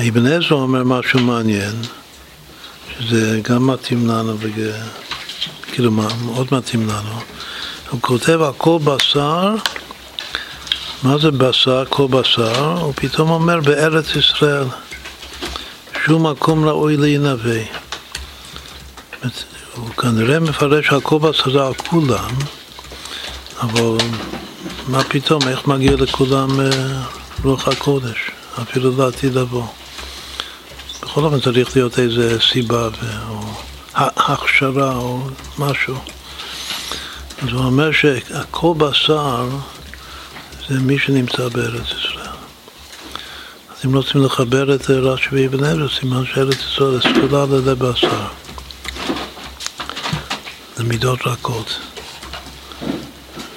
אבן 0.08 0.26
עזרא 0.26 0.56
אומר 0.56 0.84
משהו 0.84 1.20
מעניין, 1.20 1.74
שזה 3.00 3.40
גם 3.42 3.66
מתאים 3.66 4.08
לנו, 4.08 4.36
וג... 4.40 4.70
כאילו 5.72 5.90
מאוד 5.90 6.46
מתאים 6.52 6.88
לנו. 6.88 7.20
הוא 7.90 8.00
כותב 8.00 8.42
על 8.42 8.52
כל 8.56 8.78
בשר 8.84 9.54
מה 11.02 11.18
זה 11.18 11.30
בשר, 11.30 11.84
כל 11.88 12.06
בשר? 12.06 12.78
הוא 12.80 12.92
פתאום 12.96 13.30
אומר 13.30 13.60
בארץ 13.60 14.16
ישראל 14.16 14.64
שום 16.04 16.26
מקום 16.26 16.68
ראוי 16.68 16.96
להינבא. 16.96 17.60
הוא 19.74 19.90
כנראה 19.90 20.40
מפרש 20.40 20.92
הכל 20.92 21.18
בשר 21.18 21.50
זה 21.50 21.66
על 21.66 21.74
כולם, 21.74 22.30
אבל 23.60 23.96
מה 24.88 25.04
פתאום, 25.04 25.48
איך 25.48 25.66
מגיע 25.66 25.92
לכולם 25.96 26.60
אה, 26.60 26.70
רוח 27.44 27.68
הקודש, 27.68 28.30
אפילו 28.62 28.92
לעתיד 28.98 29.34
לבוא. 29.34 29.66
בכל 31.10 31.24
אופן 31.24 31.40
צריך 31.40 31.76
להיות 31.76 31.98
איזה 31.98 32.40
סיבה 32.40 32.88
או 33.28 33.40
הכשרה 33.94 34.96
או 34.96 35.20
משהו. 35.58 35.94
אז 37.42 37.48
הוא 37.48 37.64
אומר 37.64 37.92
שהכל 37.92 38.74
בשר 38.76 39.48
זה 40.68 40.80
מי 40.80 40.98
שנמצא 40.98 41.48
בארץ 41.48 41.86
ישראל. 41.86 42.36
אז 43.70 43.84
אם 43.84 43.96
רוצים 43.96 44.24
לחבר 44.24 44.74
את 44.74 44.90
רש"י 44.90 45.28
ואבן 45.32 45.64
עזרא, 45.64 45.88
סימן 46.00 46.24
שארץ 46.26 46.56
ישראל 46.72 47.00
סגולה 47.00 47.46
ללב 47.46 47.86
בשר. 47.86 48.26
זה 50.76 50.84
מידות 50.84 51.26
רכות. 51.26 51.78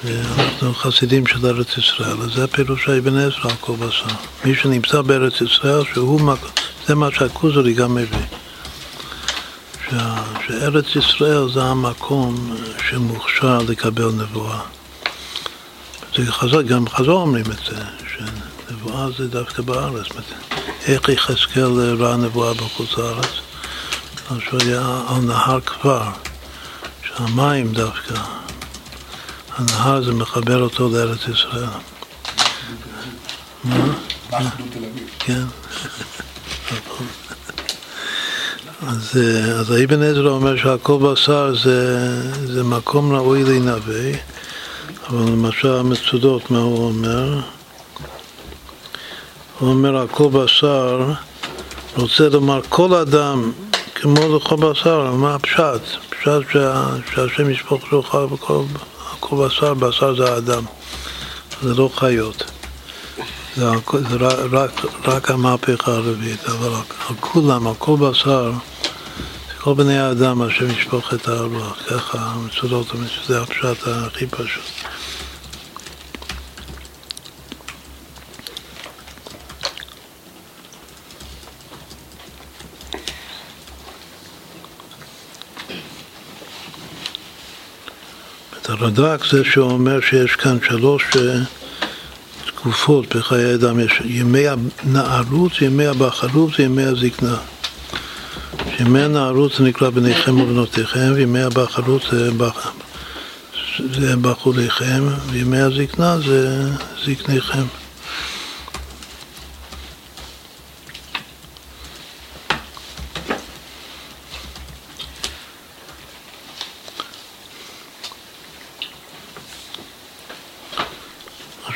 ואנחנו 0.04 0.74
חסידים 0.74 1.28
של 1.28 1.46
ארץ 1.46 1.78
ישראל, 1.78 2.22
אז 2.22 2.34
זה 2.34 2.48
פירוש 2.48 2.90
האבן 2.90 3.18
עזרא 3.18 3.44
על 3.44 3.58
כל 3.62 3.74
בשר. 3.80 4.06
מי 4.46 4.56
שנמצא 4.56 5.02
בארץ 5.02 5.42
ישראל, 5.42 5.84
שהוא 5.94 6.22
מקום, 6.22 6.52
זה 6.88 6.96
מה 6.96 7.10
שהכוזרי 7.12 7.74
גם 7.74 7.96
מביא. 7.96 8.26
שארץ 10.48 10.96
ישראל 10.96 11.50
זה 11.54 11.64
המקום 11.64 12.56
שמוכשר 12.90 13.58
לקבל 13.58 14.12
נבואה. 14.12 14.60
זה 16.16 16.32
חזר, 16.32 16.62
גם 16.62 16.90
חזר 16.90 17.12
אומרים 17.12 17.46
את 17.46 17.58
זה, 17.66 17.84
שנבואה 18.14 19.08
זה 19.18 19.28
דווקא 19.28 19.62
בארץ. 19.62 20.06
איך 20.88 21.10
יחזקאל 21.10 21.96
ראה 22.00 22.18
נבואה 22.18 22.54
בחוץ 22.54 22.98
לארץ? 22.98 23.32
אז 24.30 24.38
שהוא 24.50 24.60
היה 24.62 25.02
על 25.08 25.22
נהר 25.22 25.60
כבר, 25.62 26.10
שהמים 27.04 27.74
דווקא, 27.74 28.14
הנהר 29.58 30.04
זה 30.04 30.14
מחבר 30.14 30.62
אותו 30.62 30.90
לארץ 30.90 31.28
ישראל. 31.28 31.66
מה? 33.64 33.86
כן. 35.20 35.44
אז, 38.88 39.20
אז 39.60 39.72
האבן 39.72 40.02
עזרא 40.04 40.30
אומר 40.30 40.58
שהכל 40.58 40.98
בשר 40.98 41.56
זה, 41.64 41.98
זה 42.46 42.64
מקום 42.64 43.16
ראוי 43.16 43.44
להינבא 43.44 44.18
אבל 45.10 45.32
למשל 45.32 45.72
המצודות, 45.72 46.52
מה 46.52 46.60
הוא 46.60 46.86
אומר? 46.86 47.40
הוא 49.60 49.70
אומר, 49.70 49.98
הכל 49.98 50.30
בשר 50.30 51.12
רוצה 51.98 52.30
לומר 52.30 52.62
כל 52.70 52.94
אדם 52.94 53.52
כמו 53.96 54.38
לכל 54.38 54.56
בשר, 54.56 55.12
מה 55.12 55.36
הפשט? 55.36 55.82
פשט 56.10 56.60
שהשם 57.14 57.50
ישפוך 57.50 57.94
וכל 57.94 58.64
הכל 59.12 59.46
בשר, 59.46 59.74
בשר 59.74 60.16
זה 60.16 60.34
האדם, 60.34 60.64
זה 61.62 61.74
לא 61.74 61.90
חיות. 61.96 62.44
זה, 63.56 63.66
זה 64.10 64.16
רק, 64.52 64.72
רק 65.06 65.32
המהפכה 65.32 65.92
הרביעית, 65.92 66.46
אבל 66.46 66.74
על 67.10 67.16
כולם, 67.20 67.68
על 67.68 67.74
כל 67.80 67.96
בשר, 67.96 68.52
כל 69.60 69.74
בני 69.74 70.00
האדם, 70.00 70.42
השם 70.42 70.72
ישפוך 70.72 71.14
את 71.14 71.28
הרוח, 71.28 71.84
ככה 71.90 72.18
המצודות, 72.20 72.88
זה 73.28 73.42
הפשט 73.42 73.88
הכי 73.88 74.28
פשוט. 74.28 74.64
הרד"ק 88.70 89.26
זה 89.32 89.44
שאומר 89.44 90.00
שיש 90.02 90.36
כאן 90.36 90.58
שלוש 90.68 91.04
אה, 91.16 91.63
תקופות 92.64 93.16
בחיי 93.16 93.56
אדם, 93.56 93.80
יש 93.80 94.02
ימי 94.06 94.44
הנערות, 94.48 95.62
ימי 95.62 95.86
הבחרות 95.86 96.60
וימי 96.60 96.84
הזקנה. 96.84 97.36
ימי 98.80 99.02
הנערות 99.02 99.52
זה 99.58 99.64
נקרא 99.64 99.90
בניכם 99.90 100.40
ובנותיכם, 100.42 101.12
וימי 101.16 101.42
הבחרות 101.42 102.02
זה, 102.12 102.32
בח... 102.32 102.74
זה 103.94 104.16
בחוריכם, 104.18 105.04
וימי 105.30 105.58
הזקנה 105.58 106.18
זה 106.20 106.70
זקניכם. 107.06 107.83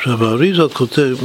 עכשיו 0.08 0.28
האריזה 0.28 0.62
כותב, 0.72 1.16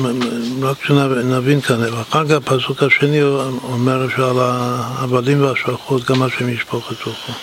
רק 0.62 0.86
שנבין 0.86 1.62
כאן, 1.62 1.84
אחר 2.02 2.26
כך 2.26 2.32
הפסוק 2.32 2.84
השני 2.84 3.22
אומר 3.63 4.10
שעל 4.15 4.39
העבדים 4.39 5.43
והשפחות 5.43 6.04
גם 6.04 6.24
השם 6.24 6.50
ישפוך 6.50 6.91
את 6.91 6.98
רוחו. 7.06 7.34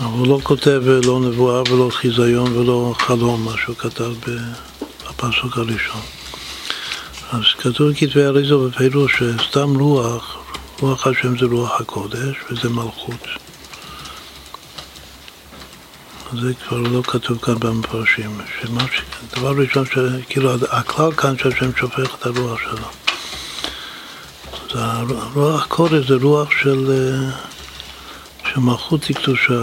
אבל 0.00 0.18
הוא 0.18 0.26
לא 0.26 0.38
כותב 0.42 0.82
לא 1.04 1.20
נבואה 1.20 1.62
ולא 1.70 1.90
חיזיון 1.90 2.56
ולא 2.56 2.94
חלום, 2.98 3.44
מה 3.44 3.52
שהוא 3.64 3.76
כתב 3.76 4.12
בפסוק 5.08 5.56
הראשון. 5.58 6.02
אז 7.32 7.42
כתוב 7.58 7.90
בכתבי 7.90 8.24
אריזה 8.24 8.56
בפירוש 8.56 9.12
שסתם 9.18 9.76
רוח, 9.76 10.36
רוח 10.80 11.06
השם 11.06 11.38
זה 11.38 11.46
רוח 11.46 11.80
הקודש 11.80 12.36
וזה 12.50 12.68
מלכות. 12.68 13.45
זה 16.40 16.54
כבר 16.54 16.78
לא 16.78 17.02
כתוב 17.02 17.38
כאן 17.38 17.54
במפרשים. 17.58 18.40
שמה 18.62 18.80
ש... 18.92 19.00
דבר 19.36 19.52
ראשון, 19.56 19.84
שכאילו 19.86 20.54
הכלל 20.70 21.12
כאן 21.12 21.38
שהשם 21.38 21.70
שופך 21.76 22.14
את 22.14 22.26
הרוח 22.26 22.60
שלו. 22.60 22.88
אז 24.52 24.70
הרוח 24.74 25.66
קודש 25.66 26.08
זה 26.08 26.14
רוח 26.14 26.50
של, 26.62 26.90
אה, 26.90 27.30
של 28.50 28.60
מלכות 28.60 29.04
קדושה. 29.04 29.62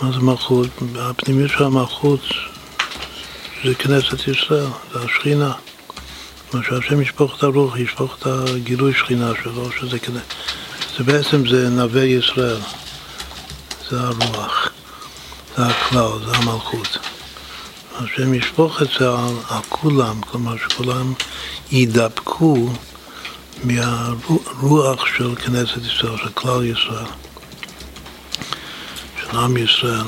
מה 0.00 0.12
זה 0.12 0.18
מלכות? 0.18 0.68
הפנימיות 0.98 1.50
של 1.50 1.64
המלכות 1.64 2.20
זה 3.64 3.74
כנסת 3.74 4.28
ישראל, 4.28 4.66
זה 4.92 4.98
השכינה. 5.04 5.52
מה 6.54 6.60
שהשם 6.62 7.00
ישפוך 7.00 7.38
את 7.38 7.42
הרוח, 7.42 7.76
ישפוך 7.76 8.16
את 8.18 8.26
הגילוי 8.26 8.94
שכינה 8.94 9.32
שלו, 9.42 9.72
שזה 9.72 9.98
כנסת. 9.98 10.34
זה 10.98 11.04
בעצם 11.04 11.48
זה 11.48 11.68
נווה 11.68 12.04
ישראל. 12.04 12.60
זה 13.90 14.00
הרוח, 14.00 14.68
זה 15.56 15.66
הכלל, 15.66 16.08
זה 16.26 16.36
המלכות. 16.36 16.98
השם 17.94 18.34
ישפוך 18.34 18.82
את 18.82 18.88
זה 18.98 19.08
על, 19.08 19.34
על 19.48 19.62
כולם, 19.68 20.20
כלומר 20.20 20.56
שכולם 20.56 21.12
יידבקו 21.70 22.68
מהרוח 23.64 25.06
של 25.16 25.34
כנסת 25.34 25.76
ישראל, 25.76 26.16
של 26.16 26.28
כלל 26.34 26.64
ישראל, 26.64 27.06
של 29.20 29.36
עם 29.36 29.56
ישראל, 29.56 30.04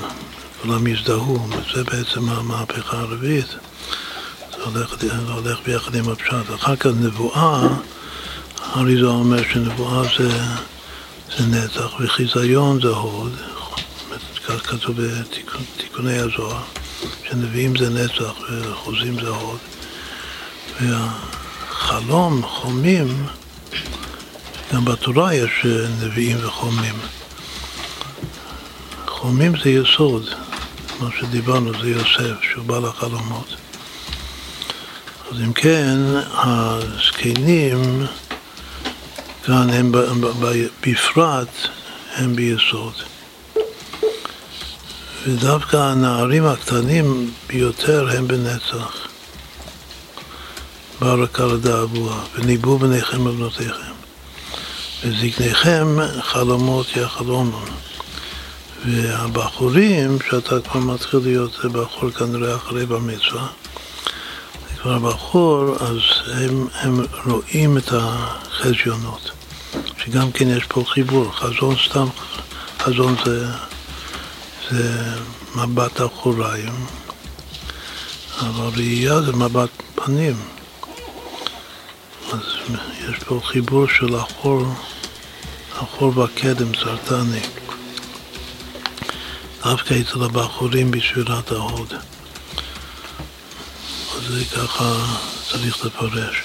כולם 0.63 0.87
יזדהו, 0.87 1.49
וזה 1.49 1.85
בעצם 1.85 2.29
המהפכה 2.29 2.99
הרביעית. 2.99 3.49
זה 4.57 4.63
הולך, 4.65 4.95
זה 5.01 5.33
הולך 5.33 5.59
ביחד 5.67 5.95
עם 5.95 6.09
הפשט. 6.09 6.55
אחר 6.55 6.77
כך 6.77 6.91
נבואה, 7.01 7.69
הרי 8.59 8.97
זה 9.01 9.07
אומר 9.07 9.43
שנבואה 9.53 10.03
זה, 10.19 10.31
זה 11.37 11.47
נצח 11.47 12.01
וחיזיון 12.01 12.81
זה 12.81 12.89
הוד, 12.89 13.33
כך 14.49 14.67
כתוב 14.67 14.97
בתיקוני 15.01 16.19
הזוהר, 16.19 16.63
שנביאים 17.29 17.77
זה 17.77 17.91
נצח 17.91 18.33
וחוזים 18.51 19.21
זה 19.21 19.29
הוד. 19.29 19.59
והחלום, 20.81 22.43
חומים, 22.43 23.27
גם 24.73 24.85
בתורה 24.85 25.35
יש 25.35 25.67
נביאים 26.03 26.37
וחומים. 26.41 26.95
חומים 29.07 29.53
זה 29.65 29.71
יסוד, 29.71 30.31
מה 31.01 31.09
שדיברנו 31.21 31.73
זה 31.81 31.91
יוסף, 31.91 32.43
שהוא 32.53 32.65
בעל 32.65 32.85
החלומות. 32.85 33.57
אז 35.33 35.41
אם 35.41 35.53
כן, 35.53 35.97
הזקנים 36.35 38.07
כאן 39.45 39.71
הם 39.71 39.93
בפרט 40.83 41.49
הם 42.15 42.37
ביסוד. 42.37 42.95
ודווקא 45.27 45.77
הנערים 45.77 46.47
הקטנים 46.47 47.31
ביותר 47.47 48.09
הם 48.11 48.29
בנצח. 48.29 49.09
ברק 51.01 51.41
על 51.41 51.61
וניבאו 52.35 52.79
בניכם 52.79 53.27
ובנותיכם. 53.27 53.93
וזקניכם 55.05 55.97
חלומות 56.21 56.97
יחלומו. 56.97 57.61
והבחורים, 58.87 60.19
שאתה 60.31 60.61
כבר 60.61 60.81
מתחיל 60.81 61.21
להיות 61.23 61.65
בחור 61.65 62.11
כנראה 62.11 62.57
אחרי 62.57 62.87
במצווה, 62.87 63.47
זה 64.71 64.83
כבר 64.83 64.99
בחור, 64.99 65.77
אז 65.81 65.99
הם, 66.35 66.67
הם 66.75 67.01
רואים 67.27 67.79
את 67.79 67.93
החזיונות. 67.93 69.31
שגם 70.05 70.33
כן 70.33 70.49
יש 70.49 70.65
פה 70.65 70.85
חיבור, 70.87 71.33
חזון 71.33 71.75
סתם, 71.89 72.07
חזון 72.81 73.15
זה 73.25 73.47
זה 74.70 75.14
מבט 75.55 76.00
אחוריים, 76.00 76.87
אבל 78.40 78.70
ראייה 78.76 79.22
זה 79.22 79.33
מבט 79.33 79.70
פנים. 79.94 80.37
אז 82.33 82.40
יש 83.09 83.18
פה 83.26 83.40
חיבור 83.44 83.88
של 83.88 84.14
החור, 84.14 84.62
החור 85.76 86.11
בקדם, 86.11 86.74
סרטני. 86.74 87.40
דווקא 89.64 89.94
אצל 90.00 90.22
הבחורים 90.22 90.90
בספירת 90.90 91.52
ההוד. 91.52 91.94
אז 94.16 94.22
זה 94.29 94.44
ככה 94.44 95.16
צריך 95.50 95.85
לפרש. 95.85 96.42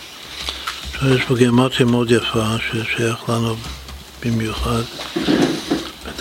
עכשיו 0.94 1.14
יש 1.18 1.24
פה 1.28 1.36
גימטריה 1.36 1.86
מאוד 1.86 2.12
יפה 2.12 2.56
ששייך 2.60 3.30
לנו 3.30 3.56
במיוחד. 4.26 4.84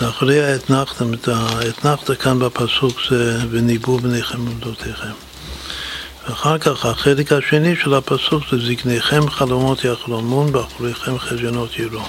אחרי 0.09 0.43
האתנחתא, 0.43 1.03
האתנחתא 1.31 2.15
כאן 2.15 2.39
בפסוק 2.39 2.99
זה 3.09 3.37
וניבאו 3.51 3.97
בניכם 3.97 4.47
ובנותיכם. 4.47 5.11
ואחר 6.27 6.57
כך 6.57 6.85
החלק 6.85 7.31
השני 7.31 7.75
של 7.75 7.93
הפסוק 7.93 8.43
זה 8.51 8.57
זקניכם 8.57 9.29
חלומות 9.29 9.83
יחלומון, 9.83 10.51
באחוריכם 10.51 11.19
חזיונות 11.19 11.79
יראו. 11.79 12.03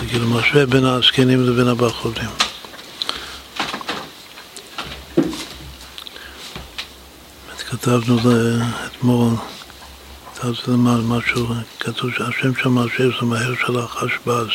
זה 0.00 0.06
כאילו 0.08 0.26
משווה 0.26 0.66
בין 0.66 0.84
הזקנים 0.84 1.46
לבין 1.46 1.68
הבחורים. 1.68 2.30
כתבנו 7.70 8.18
אתמול, 8.86 9.32
כתבתי 10.34 10.70
משהו, 11.02 11.46
כתוב 11.80 12.10
שהשם 12.10 12.54
שם 12.62 12.78
השם 12.78 13.10
זה 13.20 13.26
מהר 13.26 13.54
של 13.66 13.78
החשבז. 13.78 14.48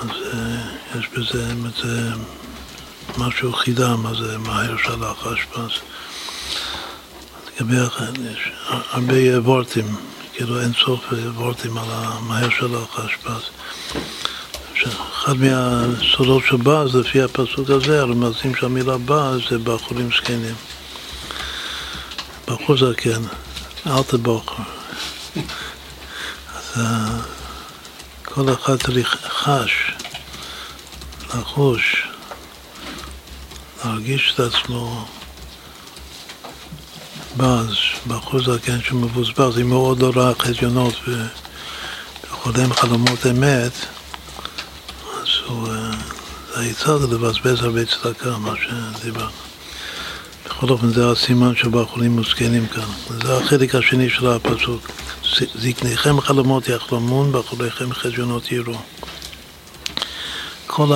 אז 0.00 0.08
יש 0.98 1.08
בזה 1.16 1.54
זה 1.82 2.10
משהו 3.18 3.52
חידה, 3.52 3.96
מה 3.96 4.14
זה 4.14 4.38
מהר 4.38 4.76
שלח 4.76 5.26
אשפז. 5.26 5.70
לגבי, 7.60 7.76
יש 8.32 8.52
הרבה 8.68 9.40
וורטים, 9.40 9.96
כאילו 10.34 10.60
אין 10.60 10.72
סוף 10.84 11.00
וורטים 11.34 11.78
על 11.78 11.88
המהר 11.90 12.48
שלח 12.50 12.98
אשפז. 12.98 13.42
אחד 15.28 15.34
מהסודות 15.36 16.42
של 16.48 16.56
באז, 16.56 16.94
לפי 16.94 17.22
הפסוק 17.22 17.70
הזה, 17.70 18.00
הרמזים 18.00 18.54
שהמילה 18.54 18.98
באז 18.98 19.40
זה 19.50 19.58
בחורים 19.58 20.08
זקנים. 20.16 20.54
בחור 22.46 22.76
זקן, 22.76 23.22
אל 23.86 24.02
תבוכר. 24.02 24.62
אז 26.54 26.82
כל 28.34 28.52
אחד 28.52 28.76
צריך 28.76 29.16
חש, 29.28 29.92
לחוש, 31.34 32.06
להרגיש 33.84 34.32
את 34.34 34.40
עצמו 34.40 35.06
מבוזבז, 37.38 37.76
בחור 38.06 38.42
זקן 38.42 38.80
שמבוזבז, 38.82 39.58
אם 39.58 39.70
הוא 39.70 39.86
עוד 39.86 40.02
לא 40.02 40.12
ראה 40.16 40.32
חזיונות 40.38 40.94
וחולם 42.30 42.72
חלומות 42.72 43.26
אמת, 43.26 43.72
אז 45.22 45.28
הוא, 45.46 45.68
אה, 45.68 45.90
זה 46.54 46.60
העצה 46.60 46.98
זה 46.98 47.06
לבזבז 47.06 47.62
הרבה 47.62 47.80
צדקה, 47.84 48.38
מה 48.38 48.54
שדיברנו. 48.56 49.30
בכל 50.46 50.68
אופן 50.68 50.88
זה 50.88 51.10
הסימן 51.10 51.56
של 51.56 51.68
בחורים 51.68 52.10
מוסכנים 52.10 52.66
כאן. 52.66 53.16
זה 53.22 53.36
החלק 53.36 53.74
השני 53.74 54.10
של 54.10 54.26
הפסוק. 54.26 54.82
זקניכם 55.54 56.20
חלומות 56.20 56.68
יחלמון, 56.68 57.32
בחוריכם 57.32 57.92
חזיונות 57.92 58.52
יראו. 58.52 58.78
כל 60.66 60.92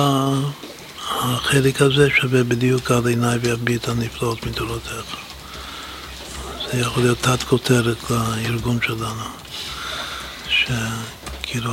החלק 1.11 1.81
הזה 1.81 2.09
שווה 2.09 2.43
בדיוק 2.43 2.91
על 2.91 3.07
עיניי 3.07 3.37
ויביט 3.37 3.87
הנפלאות 3.87 4.45
מדורותיך. 4.45 5.15
זה 6.71 6.79
יכול 6.79 7.03
להיות 7.03 7.17
תת 7.21 7.43
כותרת 7.43 7.97
לארגון 8.09 8.79
שלנו. 8.81 9.23
שכאילו 10.47 11.71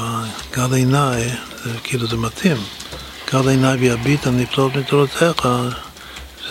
גל 0.53 0.73
עיניי, 0.73 1.31
כאילו 1.83 2.07
זה 2.07 2.17
מתאים. 2.17 2.57
גל 3.33 3.49
עיניי 3.49 3.77
ויביט 3.77 4.27
הנפלאות 4.27 4.77
מדורותיך 4.77 5.49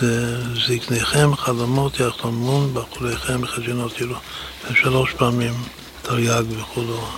זה 0.00 0.42
זקניכם 0.66 1.36
חלומות 1.36 2.00
יחלמון 2.00 2.74
בחוריכם 2.74 3.46
חזיונות 3.46 4.00
יראו. 4.00 4.16
שלוש 4.74 5.12
פעמים 5.12 5.54
תרי"ג 6.10 6.44
וכולו. 6.60 7.08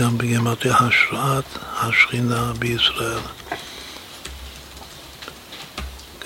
גם 0.00 0.18
בגימטריה 0.18 0.76
השראת 0.76 1.44
השכינה 1.76 2.52
בישראל. 2.58 3.20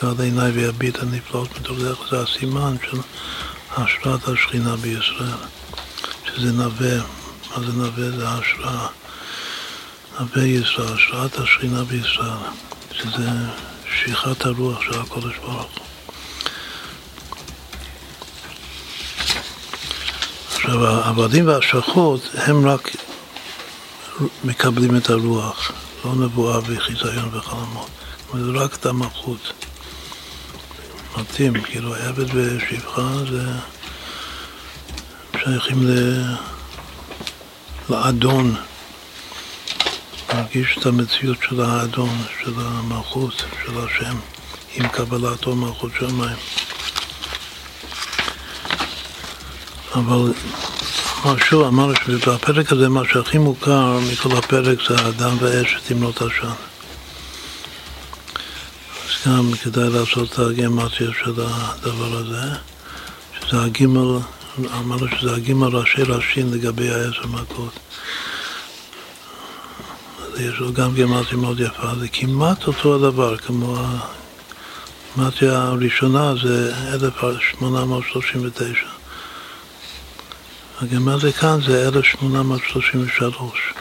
גד 0.03 0.21
עיניי 0.21 0.51
ויביט 0.51 0.99
הנפלאות 0.99 1.49
מתוך 1.61 1.79
זה 2.11 2.23
הסימן 2.23 2.77
של 2.91 2.99
השראת 3.77 4.29
השכינה 4.29 4.77
בישראל, 4.77 5.41
שזה 6.27 6.53
נווה, 6.53 6.97
מה 7.51 7.67
זה 7.67 7.73
נווה? 7.73 8.11
זה 8.11 8.29
השראה. 8.29 8.89
נווה 10.21 10.43
ישראל, 10.43 10.93
השראת 10.95 11.39
השכינה 11.39 11.85
בישראל, 11.85 12.39
שזה 12.93 13.29
שליחת 13.95 14.47
הרוח 14.47 14.83
של 14.83 15.01
הקודש 15.01 15.37
ברוך 15.37 15.79
הוא. 15.79 15.84
עכשיו, 20.65 20.87
העבדים 20.87 21.47
והשחות 21.47 22.31
הם 22.35 22.69
רק 22.69 22.91
מקבלים 24.45 24.97
את 24.97 25.11
הרוח, 25.11 25.73
לא 26.05 26.15
נבואה 26.15 26.59
וחיזיון 26.67 27.29
וחלומות. 27.33 27.91
זה 28.35 28.51
רק 28.55 28.75
את 28.75 28.87
המלכות. 28.87 29.53
מתאים, 31.17 31.63
כאילו 31.63 31.95
עבד 31.95 32.35
ושפחה 32.35 33.09
זה 33.31 33.43
שייכים 35.45 35.83
ל... 35.83 36.23
לאדון, 37.89 38.55
להרגיש 40.33 40.79
את 40.79 40.87
המציאות 40.87 41.39
של 41.49 41.61
האדון, 41.61 42.19
של 42.45 42.53
המלכות, 42.57 43.45
של 43.67 43.73
השם, 43.79 44.17
עם 44.75 44.89
קבלתו 44.89 45.57
מלכות 45.57 45.93
שמיים. 45.99 46.37
אבל 49.95 50.33
שוב 51.45 51.63
אמרנו 51.63 51.95
שבפרק 51.95 52.73
הזה 52.73 52.89
מה 52.89 53.03
שהכי 53.13 53.39
מוכר 53.39 53.99
מכל 54.13 54.37
הפרק 54.37 54.79
זה 54.89 54.97
האדם 54.99 55.37
ואש 55.41 55.77
ותמנות 55.77 56.17
עשן. 56.17 56.53
אז 59.05 59.27
גם 59.27 59.51
כדאי 59.63 59.91
לעשות 59.91 60.33
את 60.33 60.39
הגימטיה 60.39 61.09
של 61.25 61.31
הדבר 61.31 62.17
הזה, 62.17 62.43
שזה 63.41 63.63
הגימל, 63.63 64.19
אמרנו 64.79 65.07
שזה 65.19 65.35
הגימל 65.35 65.77
ראשי 65.77 66.03
ראשין 66.03 66.51
לגבי 66.51 66.91
העשר 66.91 67.27
מכות. 67.27 67.79
אז 70.23 70.41
יש 70.41 70.59
לו 70.59 70.73
גם 70.73 70.95
גימטיה 70.95 71.39
מאוד 71.39 71.61
יפה, 71.61 71.95
זה 72.01 72.09
כמעט 72.09 72.67
אותו 72.67 72.95
הדבר, 72.95 73.37
כמו 73.37 73.77
הגימטיה 75.17 75.63
הראשונה 75.63 76.35
זה 76.43 76.75
1839. 76.95 79.04
הגמרא 80.81 81.31
כאן 81.31 81.61
זה 81.67 81.89
1833. 81.89 83.75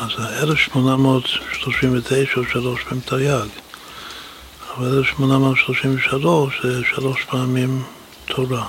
אז 0.00 0.10
ה-1839 0.18 2.36
הוא 2.36 2.44
שלוש 2.52 2.82
פעמים 2.82 3.00
תרי"ג, 3.04 3.48
אבל 4.76 4.98
1833 4.98 6.60
זה 6.62 6.82
שלוש 6.94 7.24
פעמים 7.24 7.82
תורה. 8.26 8.66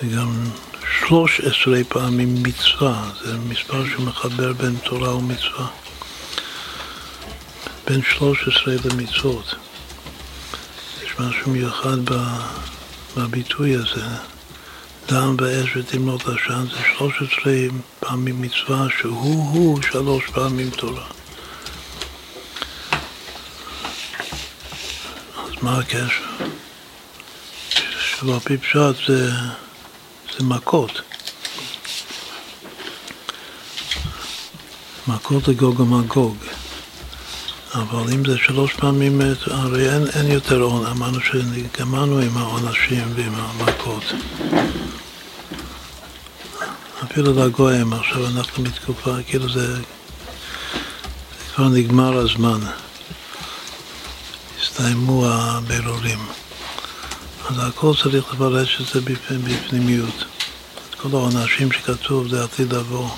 זה 0.00 0.06
גם 0.16 0.44
שלוש 0.98 1.40
עשרה 1.40 1.84
פעמים 1.88 2.42
מצווה, 2.42 3.10
זה 3.24 3.38
מספר 3.38 3.84
שמחבר 3.88 4.52
בין 4.52 4.76
תורה 4.84 5.16
ומצווה. 5.16 5.66
בין 7.86 8.02
שלוש 8.02 8.48
עשרה 8.48 8.74
למצוות. 8.84 9.61
משהו 11.28 11.50
מיוחד. 11.50 11.98
בביטוי 13.16 13.74
הזה, 13.74 14.06
דם 15.08 15.36
ואש 15.38 15.76
ותמנות 15.76 16.22
עשן, 16.22 16.64
זה 16.70 16.78
שלוש 16.96 17.14
עשרה 17.22 17.52
פעמים 18.00 18.42
מצווה 18.42 18.86
שהוא-הוא 18.98 19.82
שלוש 19.82 20.24
פעמים 20.32 20.70
תורה. 20.70 21.06
אז 25.36 25.62
מה 25.62 25.78
הקשר? 25.78 26.24
שעל 28.00 28.38
פי 28.38 28.56
פשט 28.58 29.06
זה, 29.06 29.30
זה 30.38 30.44
מכות. 30.44 31.00
מכות 35.08 35.48
לגוג 35.48 35.80
ומגוג. 35.80 36.36
אבל 37.74 38.12
אם 38.12 38.24
זה 38.24 38.38
שלוש 38.38 38.74
פעמים, 38.74 39.20
הרי 39.46 39.94
אין, 39.94 40.06
אין 40.14 40.30
יותר 40.30 40.60
עון, 40.60 40.86
אמרנו 40.86 41.18
שגמרנו 41.20 42.18
עם 42.18 42.36
העונשים 42.36 43.04
ועם 43.14 43.32
המכות. 43.34 44.02
אפילו 47.04 47.46
לגויים, 47.46 47.92
עכשיו 47.92 48.26
אנחנו 48.26 48.64
בתקופה, 48.64 49.10
כאילו 49.26 49.48
זה, 49.48 49.76
זה 49.76 49.82
כבר 51.54 51.68
נגמר 51.68 52.18
הזמן. 52.18 52.60
הסתיימו 54.62 55.26
הבירורים. 55.26 56.18
אז 57.48 57.56
הכל 57.58 57.92
צריך 58.02 58.34
לפרש 58.34 58.80
את 58.80 58.86
זה 58.86 59.00
בפנימיות. 59.30 60.24
את 60.90 60.94
כל 60.94 61.08
העונשים 61.12 61.72
שכתוב 61.72 62.28
זה 62.28 62.44
עתיד 62.44 62.72
לבוא. 62.72 63.08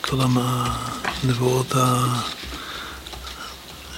כל 0.00 0.20
הנבואות 1.24 1.76
ה... 1.76 2.06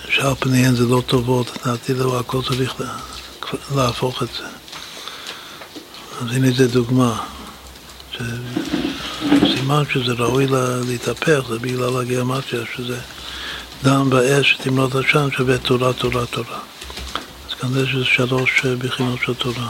שעל 0.09 0.35
פניהן 0.35 0.75
זה 0.75 0.85
לא 0.85 1.03
טובות, 1.07 1.57
לדעתי 1.57 1.95
לא 1.95 2.21
הכל 2.21 2.43
צריך 2.49 2.75
להפוך 3.75 4.23
את 4.23 4.29
זה. 4.39 4.45
אז 6.21 6.37
הנה 6.37 6.51
זה 6.51 6.69
דוגמה. 6.69 7.25
סימן 9.55 9.83
שזה 9.93 10.13
ראוי 10.13 10.47
להתהפך, 10.89 11.41
זה 11.49 11.59
בגלל 11.59 12.01
הגיאומטיה, 12.01 12.61
שזה 12.77 12.99
דם 13.83 14.11
באש 14.11 14.59
תמלות 14.63 14.95
עשן 14.95 15.29
שווה 15.37 15.59
תורה, 15.59 15.93
תורה, 15.93 16.27
תורה. 16.27 16.59
אז 17.49 17.55
כנראה 17.55 17.87
שזה 17.87 18.05
שלוש 18.05 18.67
בחינות 18.79 19.19
של 19.27 19.35
תורה. 19.35 19.69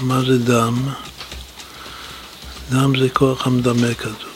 מה 0.00 0.20
זה 0.20 0.38
דם? 0.38 0.88
דם 2.70 2.98
זה 2.98 3.08
כוח 3.08 3.46
המדמה 3.46 3.94
כתוב. 3.94 4.29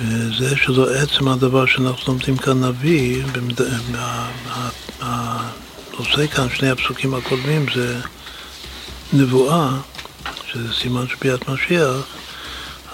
וזה 0.00 0.56
שזו 0.56 0.90
עצם 0.90 1.28
הדבר 1.28 1.66
שאנחנו 1.66 2.12
לומדים 2.12 2.36
כאן 2.36 2.64
נביא, 2.64 3.22
הנושא 5.00 6.26
כאן, 6.26 6.46
שני 6.54 6.70
הפסוקים 6.70 7.14
הקודמים, 7.14 7.66
זה 7.74 8.00
נבואה, 9.12 9.70
שזה 10.52 10.74
סימן 10.74 11.06
של 11.08 11.14
ביאת 11.20 11.48
משיח, 11.48 12.06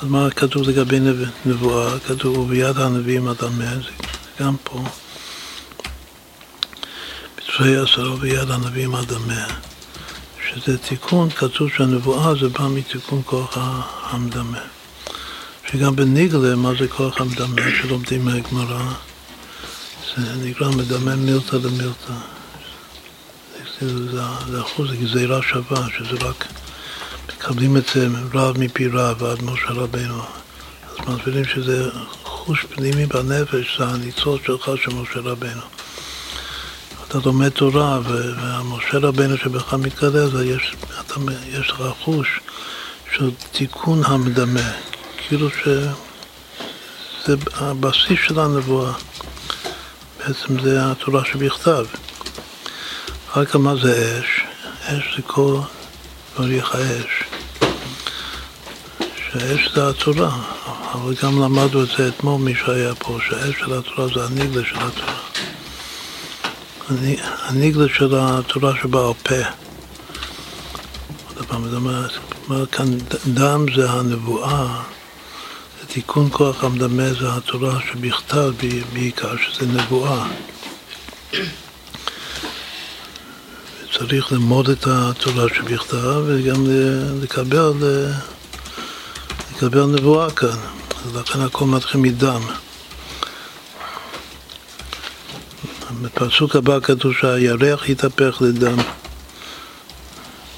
אז 0.02 0.08
מה 0.08 0.30
כתוב 0.30 0.68
לגבי 0.68 0.98
נבואה? 1.46 1.98
כתוב, 1.98 2.38
וביד 2.38 2.78
הנביאים 2.78 3.28
אדמה, 3.28 3.74
זה 3.74 3.90
גם 4.40 4.56
פה. 4.64 4.82
בצבעי 7.36 7.76
עשרה 7.76 8.16
ביד 8.16 8.50
הנביאים 8.50 8.94
אדמה. 8.94 9.46
שזה 10.48 10.78
תיקון, 10.78 11.30
כתוב 11.30 11.68
שהנבואה 11.76 12.34
זה 12.34 12.48
בא 12.48 12.68
מתיקון 12.68 13.22
כוח 13.24 13.58
המדמה. 14.02 14.60
שגם 15.72 15.96
בניגלה, 15.96 16.56
מה 16.56 16.72
זה 16.80 16.88
כוח 16.88 17.20
המדמה 17.20 17.62
שלומדים 17.82 18.24
מהגמרא? 18.24 18.92
זה 20.16 20.22
נקרא 20.42 20.68
מדמה 20.68 21.16
מילתא 21.16 21.56
למילתא. 21.56 22.12
זה, 23.80 24.60
אחוז, 24.60 24.90
גזירה 24.92 25.42
שווה, 25.42 25.86
שזה 25.98 26.16
רק 26.28 26.46
מקבלים 27.28 27.76
את 27.76 27.82
זה 27.94 28.08
רב 28.34 28.58
מפי 28.58 28.88
רב 28.88 29.24
עד 29.24 29.42
משה 29.42 29.70
רבינו. 29.70 30.22
אז 30.22 31.08
מסבירים 31.08 31.44
שזה 31.44 31.86
רכוש 32.24 32.64
פנימי 32.74 33.06
בנפש, 33.06 33.78
זה 33.78 33.84
הניצוץ 33.84 34.42
שלך 34.46 34.70
של 34.84 34.90
משה 34.94 35.20
רבנו. 35.20 35.62
אתה 37.08 37.18
לומד 37.24 37.48
תורה, 37.48 38.00
ומשה 38.04 38.98
רבנו 38.98 39.36
שבך 39.36 39.74
אז 39.74 40.34
יש, 40.44 40.74
יש 41.48 41.70
לך 41.70 41.82
חוש 42.00 42.40
של 43.16 43.30
תיקון 43.52 44.04
המדמה, 44.04 44.70
כאילו 45.28 45.48
שזה 45.50 47.34
הבסיס 47.54 48.18
של 48.26 48.40
הנבואה, 48.40 48.92
בעצם 50.18 50.62
זה 50.62 50.90
התורה 50.90 51.24
שבכתב. 51.24 51.86
רק 53.36 53.54
מה 53.54 53.74
זה 53.82 54.20
אש? 54.20 54.40
אש 54.84 55.16
זה 55.16 55.22
כל 55.22 55.58
דבריך 56.34 56.74
אש. 56.74 57.24
שהאש 59.16 59.68
זה 59.74 59.88
התורה, 59.88 60.30
אבל 60.92 61.14
גם 61.22 61.42
למדנו 61.42 61.82
את 61.82 61.88
זה 61.98 62.08
אתמול, 62.08 62.40
מי 62.40 62.54
שהיה 62.54 62.94
פה, 62.94 63.18
שהאש 63.28 63.54
של 63.60 63.78
התורה 63.78 64.08
זה 64.14 64.24
הניגלה 64.24 64.62
של 64.64 64.76
התורה. 64.76 65.18
הניגלה 67.42 67.86
של 67.94 68.14
התורה 68.18 68.72
שבעל 68.82 69.12
פה. 69.22 69.34
עוד 71.36 71.46
פעם, 71.46 71.68
זאת 71.68 72.18
אומרת, 72.48 72.70
כאן 72.74 72.98
דם 73.26 73.66
זה 73.76 73.90
הנבואה, 73.90 74.82
תיקון 75.92 76.28
כוח 76.32 76.64
המדמה 76.64 77.12
זה 77.20 77.32
התורה 77.32 77.78
שבכתב 77.80 78.52
בעיקר, 78.92 79.36
שזה 79.36 79.66
נבואה. 79.66 80.26
צריך 83.98 84.32
ללמוד 84.32 84.70
את 84.70 84.86
התורה 84.86 85.48
שבכתב 85.54 86.22
וגם 86.26 86.64
לקבל, 87.22 87.72
לקבל 89.52 89.84
נבואה 89.84 90.30
כאן. 90.30 90.58
לכן 91.14 91.40
הכל 91.40 91.64
מתחיל 91.64 92.00
מדם. 92.00 92.42
בפסוק 96.02 96.56
הבא 96.56 96.80
כתוב 96.80 97.12
שהירח 97.20 97.88
יתהפך 97.88 98.36
לדם. 98.40 98.78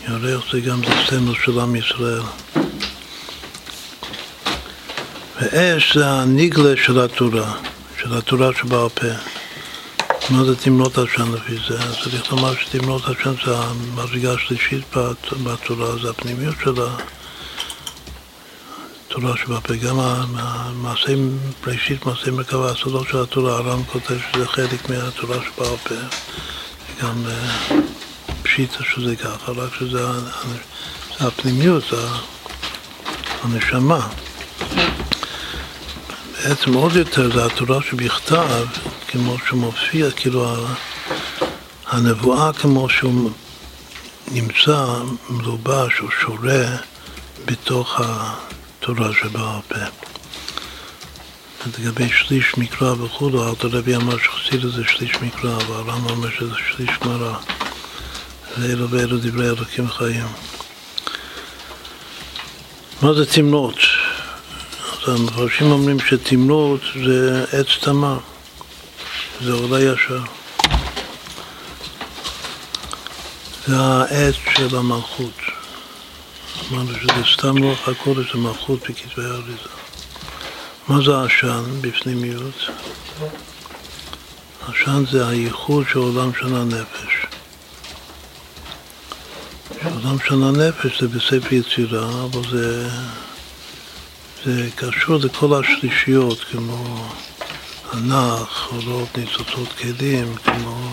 ירח 0.08 0.52
זה 0.52 0.60
גם 0.60 0.80
סמל 1.08 1.34
של 1.44 1.60
עם 1.60 1.76
ישראל. 1.76 2.22
ואש 5.40 5.96
זה 5.96 6.10
הניגלה 6.10 6.76
של 6.84 7.00
התורה, 7.00 7.52
של 8.02 8.14
התורה 8.18 8.50
שבעל 8.58 8.88
פה. 8.88 9.06
מה 10.30 10.44
זה 10.44 10.56
תמנות 10.56 10.98
עשן 10.98 11.32
לפי 11.32 11.56
זה? 11.68 11.78
צריך 12.02 12.32
לומר 12.32 12.54
שתמנות 12.56 13.02
עשן 13.04 13.34
זה 13.46 13.56
המדרגה 13.58 14.32
השלישית 14.32 14.84
בתורה, 15.44 15.96
זה 16.02 16.10
הפנימיות 16.10 16.54
של 16.64 16.74
התורה 19.08 19.36
שבפה. 19.36 19.74
גם 19.74 20.00
המעשה 20.00 21.12
בראשית, 21.64 22.06
מעשה 22.06 22.30
מרכבה, 22.30 22.70
הסודות 22.70 23.08
של 23.08 23.22
התורה, 23.22 23.56
הר"ם 23.56 23.84
כותב 23.84 24.16
שזה 24.32 24.46
חלק 24.46 24.90
מהתורה 24.90 25.36
שבעל 25.36 25.76
פה. 25.84 25.94
גם 27.02 27.24
אה, 27.26 27.76
פשיטה 28.42 28.84
שזה 28.94 29.16
ככה, 29.16 29.52
רק 29.52 29.74
שזה 29.78 30.06
הפנימיות, 31.20 31.84
הנשמה. 33.42 34.08
בעצם 36.44 36.74
עוד 36.74 36.96
יותר 36.96 37.32
זה 37.32 37.46
התורה 37.46 37.82
שבכתב, 37.82 38.66
כמו 39.08 39.36
שמופיע, 39.48 40.10
כאילו 40.10 40.56
הנבואה 41.86 42.52
כמו 42.52 42.88
שהוא 42.88 43.30
נמצא 44.28 44.86
מלובש 45.30 46.00
או 46.00 46.10
שורה 46.10 46.76
בתוך 47.44 48.00
התורה 48.00 49.08
שבעל 49.12 49.60
פה. 49.68 49.76
לגבי 51.78 52.08
שליש 52.08 52.58
מקרא 52.58 52.92
וכולו, 52.92 53.48
אל 53.48 53.54
תרבי 53.54 53.96
אמר 53.96 54.18
שחסיד 54.18 54.60
זה 54.60 54.82
שליש 54.88 55.16
מקרא, 55.22 55.58
והר"ם 55.68 56.06
אומר 56.10 56.30
שזה 56.30 56.54
שליש 56.70 56.90
גמרא. 57.04 57.34
ואלו 58.58 58.90
ואלו 58.90 59.18
דברי 59.18 59.46
אלוקים 59.46 59.88
חיים. 59.88 60.26
מה 63.02 63.14
זה 63.14 63.26
תמנות? 63.26 63.76
המפרשים 65.08 65.70
אומרים 65.70 66.00
שתמנות 66.00 66.80
זה 67.04 67.44
עץ 67.52 67.66
תמר. 67.80 68.18
זה 69.44 69.52
עולה 69.52 69.80
ישר. 69.80 70.22
זה 73.66 73.76
העץ 73.80 74.34
של 74.56 74.76
המלכות. 74.76 75.34
אמרנו 76.72 76.94
שזה 76.94 77.32
סתם 77.34 77.62
רוח 77.62 77.88
הקודש, 77.88 78.32
זה 78.32 78.38
מלכות 78.38 78.80
בכתבי 78.80 79.24
האריזה. 79.24 79.68
מה 80.88 80.98
זה 81.04 81.22
עשן 81.22 81.64
בפנימיות? 81.80 82.70
עשן 84.68 85.04
זה 85.10 85.28
הייחוד 85.28 85.84
של 85.92 85.98
עולם 85.98 86.30
של 86.40 86.56
הנפש. 86.56 87.26
עולם 89.84 90.16
של 90.28 90.42
הנפש 90.42 91.02
זה 91.02 91.08
בספר 91.08 91.54
יצירה, 91.54 92.24
אבל 92.24 92.50
זה, 92.50 92.88
זה 94.44 94.68
קשור 94.76 95.16
לכל 95.16 95.60
השלישיות, 95.60 96.44
כמו 96.44 97.08
הנח, 97.92 98.68
עולות 98.70 99.18
ניצוצות 99.18 99.68
כלים, 99.78 100.34
כמו 100.34 100.90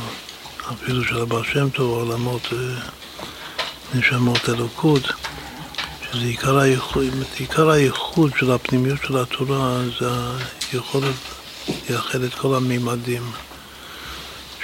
אפילו 0.71 1.03
של 1.03 1.21
הבא 1.21 1.43
שם 1.43 1.69
טוב, 1.69 1.91
עולמות 1.91 2.41
אה, 2.53 2.79
נשמות 3.93 4.49
אלוקות, 4.49 5.03
שזה 6.03 6.25
עיקר 6.25 6.57
הייחוד, 6.57 7.03
עיקר 7.37 7.69
הייחוד 7.69 8.31
של 8.39 8.51
הפנימיות 8.51 8.99
של 9.07 9.17
התורה, 9.17 9.79
זה 9.99 10.09
היכולת 10.71 11.15
לייחד 11.89 12.21
את 12.21 12.33
כל 12.33 12.55
המימדים 12.55 13.31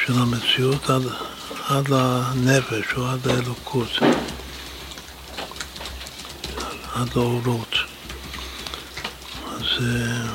של 0.05 0.13
המציאות 0.13 0.89
עד, 0.89 1.03
עד 1.67 1.89
לנפש 1.89 2.93
או 2.97 3.07
עד 3.07 3.27
לאלוקות, 3.27 3.89
עד 6.93 7.09
לאורות. 7.15 7.82
אז 9.73 9.83
אה, 9.85 10.27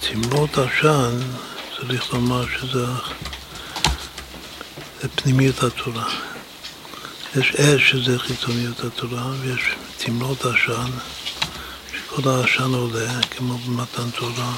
תמרות 0.00 0.58
עשן, 0.58 1.20
צריך 1.76 2.14
לומר 2.14 2.44
שזה 2.48 2.86
זה 5.02 5.08
פנימיות 5.14 5.62
התורה. 5.62 6.08
יש 7.36 7.54
אש 7.54 7.90
שזה 7.90 8.18
חיצוניות 8.18 8.84
התורה, 8.84 9.26
ויש 9.40 9.60
תמרות 9.96 10.44
עשן, 10.44 10.90
שכל 11.92 12.30
העשן 12.30 12.74
עולה, 12.74 13.22
כמו 13.30 13.58
במתן 13.58 14.10
תורה. 14.10 14.52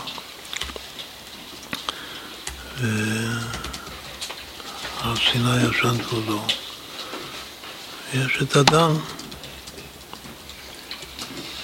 והר 2.81 3.55
סיני 5.33 5.67
עשן 5.67 6.03
כבודו. 6.03 6.43
יש 8.15 8.39
את 8.43 8.57
הדם. 8.57 8.97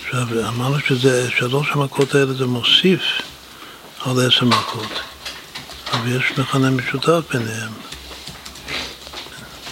עכשיו, 0.07 0.49
אמרנו 0.49 0.81
שזה, 0.81 1.31
שלוש 1.31 1.69
המכות 1.71 2.15
האלה 2.15 2.35
זה 2.35 2.47
מוסיף 2.47 3.01
על 4.01 4.27
עשר 4.27 4.45
מכות, 4.45 5.01
אבל 5.93 6.17
יש 6.17 6.39
מכנה 6.39 6.71
משותף 6.71 7.21
ביניהם. 7.33 7.73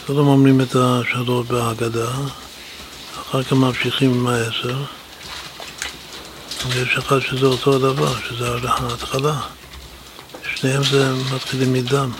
קודם 0.06 0.26
אומרים 0.26 0.60
את 0.60 0.76
השלוש 0.76 1.46
בהגדה, 1.46 2.10
אחר 3.20 3.42
כך 3.42 3.52
ממשיכים 3.52 4.14
עם 4.14 4.26
העשר, 4.26 4.82
ויש 6.68 6.96
אחד 6.98 7.18
שזה 7.20 7.46
אותו 7.46 7.76
הדבר, 7.76 8.14
שזה 8.28 8.48
ההתחלה. 8.68 9.40
שניהם 10.54 10.84
זה 10.84 11.12
מתחילים 11.34 11.72
מדם. 11.72 12.10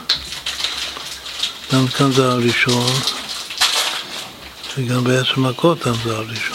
גם 1.72 1.88
כאן 1.88 2.12
זה 2.12 2.32
הראשון, 2.32 2.92
וגם 4.78 5.04
בעשר 5.04 5.40
מכות 5.40 5.86
דם 5.86 5.94
זה 6.04 6.16
הראשון. 6.16 6.53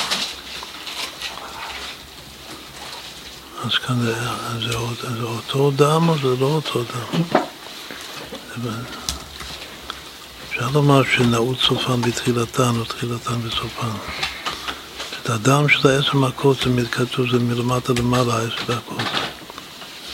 אז 3.66 3.78
כאן 3.78 3.99
זה, 3.99 4.16
זה, 4.60 4.78
זה 5.18 5.24
אותו 5.24 5.72
דם 5.72 6.10
או 6.10 6.16
זה 6.18 6.41
לא 6.41 6.45
אותו 6.45 6.84
דם? 6.84 7.22
אפשר 10.49 10.70
לומר 10.74 11.03
שנעוץ 11.03 11.60
סופן 11.60 12.01
בתחילתן 12.01 12.72
או 12.80 12.86
תחילתן 12.86 13.41
בסופן. 13.41 13.88
את 15.22 15.30
הדם 15.30 15.70
של 15.70 15.88
העשר 15.88 16.18
מכות 16.18 16.57
זה 16.57 16.86
כתוב, 16.91 17.32
זה 17.32 17.39
מלמטה 17.39 17.93
למעלה 17.93 18.38
העשר 18.38 18.64
מכות. 18.64 19.07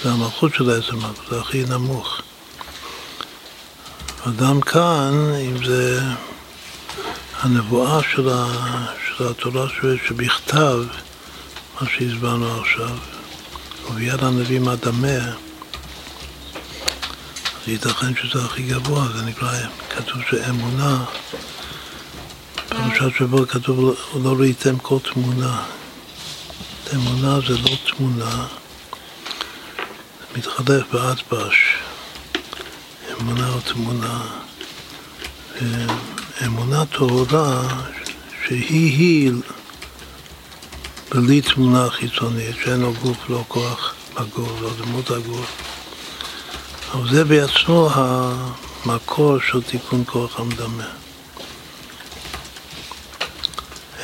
זה 0.03 0.11
המלכות 0.11 0.53
של 0.53 0.69
העשר 0.69 0.95
מכות, 0.95 1.25
זה 1.29 1.39
הכי 1.39 1.63
נמוך. 1.69 2.21
הדם 4.25 4.61
כאן, 4.61 5.13
אם 5.41 5.65
זה 5.65 6.01
הנבואה 7.41 7.99
של, 8.03 8.29
ה, 8.29 8.45
של 9.07 9.27
התורה 9.27 9.67
שבכתב, 10.07 10.77
מה 11.81 11.87
שהסברנו 11.89 12.61
עכשיו, 12.61 12.97
וביד 13.89 14.23
הנביא 14.23 14.59
מדמה, 14.59 15.17
אז 17.55 17.67
ייתכן 17.67 18.15
שזה 18.15 18.45
הכי 18.45 18.63
גבוה, 18.63 19.07
זה 19.15 19.21
נקרא, 19.21 19.51
כתוב 19.89 20.21
שאמונה, 20.29 21.05
פרשת 22.69 23.17
שבוע 23.17 23.45
כתוב 23.45 23.95
לא 24.23 24.35
ראיתם 24.39 24.77
כל 24.77 24.97
תמונה. 25.13 25.63
אמונה 26.95 27.39
זה 27.47 27.57
לא 27.57 27.77
תמונה, 27.85 28.47
מתחלף 30.37 30.83
באטבש, 30.91 31.77
אמונה 33.11 33.57
ותמונה. 33.57 34.21
אמונה 36.45 36.85
טהורה 36.85 37.67
שהיא-היא 38.47 39.31
בלי 41.09 41.41
תמונה 41.41 41.89
חיצונית, 41.89 42.55
שאין 42.63 42.79
לו 42.79 42.93
גוף, 42.93 43.29
לא 43.29 43.43
כוח 43.47 43.93
בגוף, 44.13 44.61
לא 44.61 44.69
דמות 44.77 45.11
הגוף. 45.11 45.51
אבל 46.93 47.09
זה 47.09 47.23
בעצמו 47.23 47.89
המקור 47.93 49.39
של 49.39 49.61
תיקון 49.61 50.03
כוח 50.05 50.39
המדמה. 50.39 50.87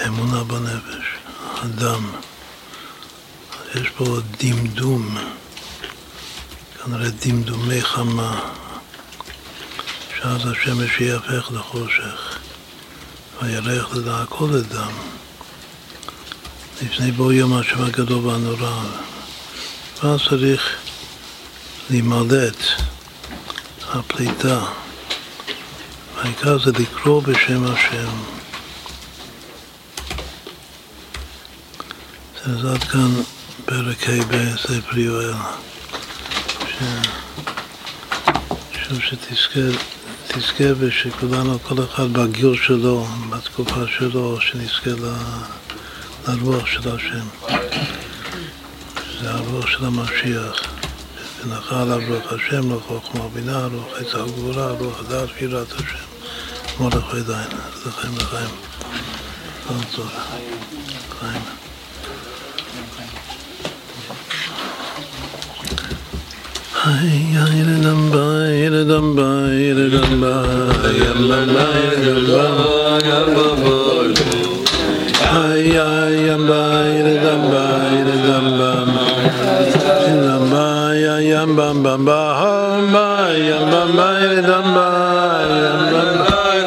אמונה 0.07 0.43
בנפש, 0.43 1.05
הדם. 1.61 2.11
יש 3.75 3.89
פה 3.89 4.17
דמדום, 4.39 5.17
כנראה 6.83 7.09
דמדומי 7.25 7.81
חמה, 7.81 8.49
שאז 10.17 10.41
השמש 10.47 11.01
יהפך 11.01 11.49
לחושך, 11.51 12.39
וירח 13.41 13.95
לדע 13.95 14.21
הכל 14.21 14.49
לדם. 14.53 14.91
לפני 16.81 17.11
בוא 17.11 17.33
יום 17.33 17.53
השם 17.53 17.83
הגדול 17.83 18.25
והנורא, 18.25 18.83
ואז 20.03 20.19
צריך 20.29 20.75
להימלט 21.89 22.57
הפליטה. 23.89 24.65
העיקר 26.17 26.59
זה 26.59 26.71
לקרוא 26.79 27.21
בשם 27.21 27.63
השם. 27.63 28.11
אז 32.45 32.65
עד 32.65 32.83
כאן 32.83 33.11
פרק 33.65 34.09
ה' 34.09 34.23
בספר 34.29 34.97
יואל. 34.97 35.33
שוב 38.83 38.99
שתזכה 39.01 39.59
תזכה 40.27 40.63
ושכולנו, 40.77 41.59
כל 41.59 41.83
אחד 41.83 42.13
בגיל 42.13 42.55
שלו, 42.63 43.07
בתקופה 43.29 43.81
שלו, 43.97 44.41
שנזכה 44.41 44.89
לרוח 46.27 46.65
של 46.65 46.95
השם. 46.95 47.25
זה 49.21 49.31
הרוח 49.31 49.67
של 49.67 49.85
המשיח. 49.85 50.61
ונחה 51.43 51.81
עליו 51.81 51.99
רוח 52.09 52.33
השם, 52.33 52.71
רוח 52.71 52.83
חוכמה 52.83 53.27
בינה, 53.33 53.65
רוח 53.65 53.87
עצה 53.99 54.23
וגבורה, 54.23 54.71
רוח 54.71 54.99
הדעת 54.99 55.29
ויראת 55.41 55.71
השם. 55.71 56.05
מרדכי 56.79 57.21
דיין, 57.27 57.47
לחיים 57.85 58.13
לחיים. 58.17 58.49
כל 59.67 59.73
טוב. 59.95 60.09
חיים. 61.19 61.41
Ay, 66.83 67.31
gambay 76.31 76.91
ridambay 77.05 77.95
ridallam 78.07 78.89
gambay 80.23 81.27
yam 81.27 81.49
bam 81.59 81.83
bam 81.83 82.01
bamay 82.07 83.35
yam 83.51 83.63
bam 83.71 83.89
may 83.99 84.21
ridambay 84.31 85.49
ridallam 85.51 85.91
gambay 85.91 86.59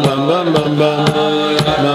bam 0.55 0.78
bam 0.78 1.34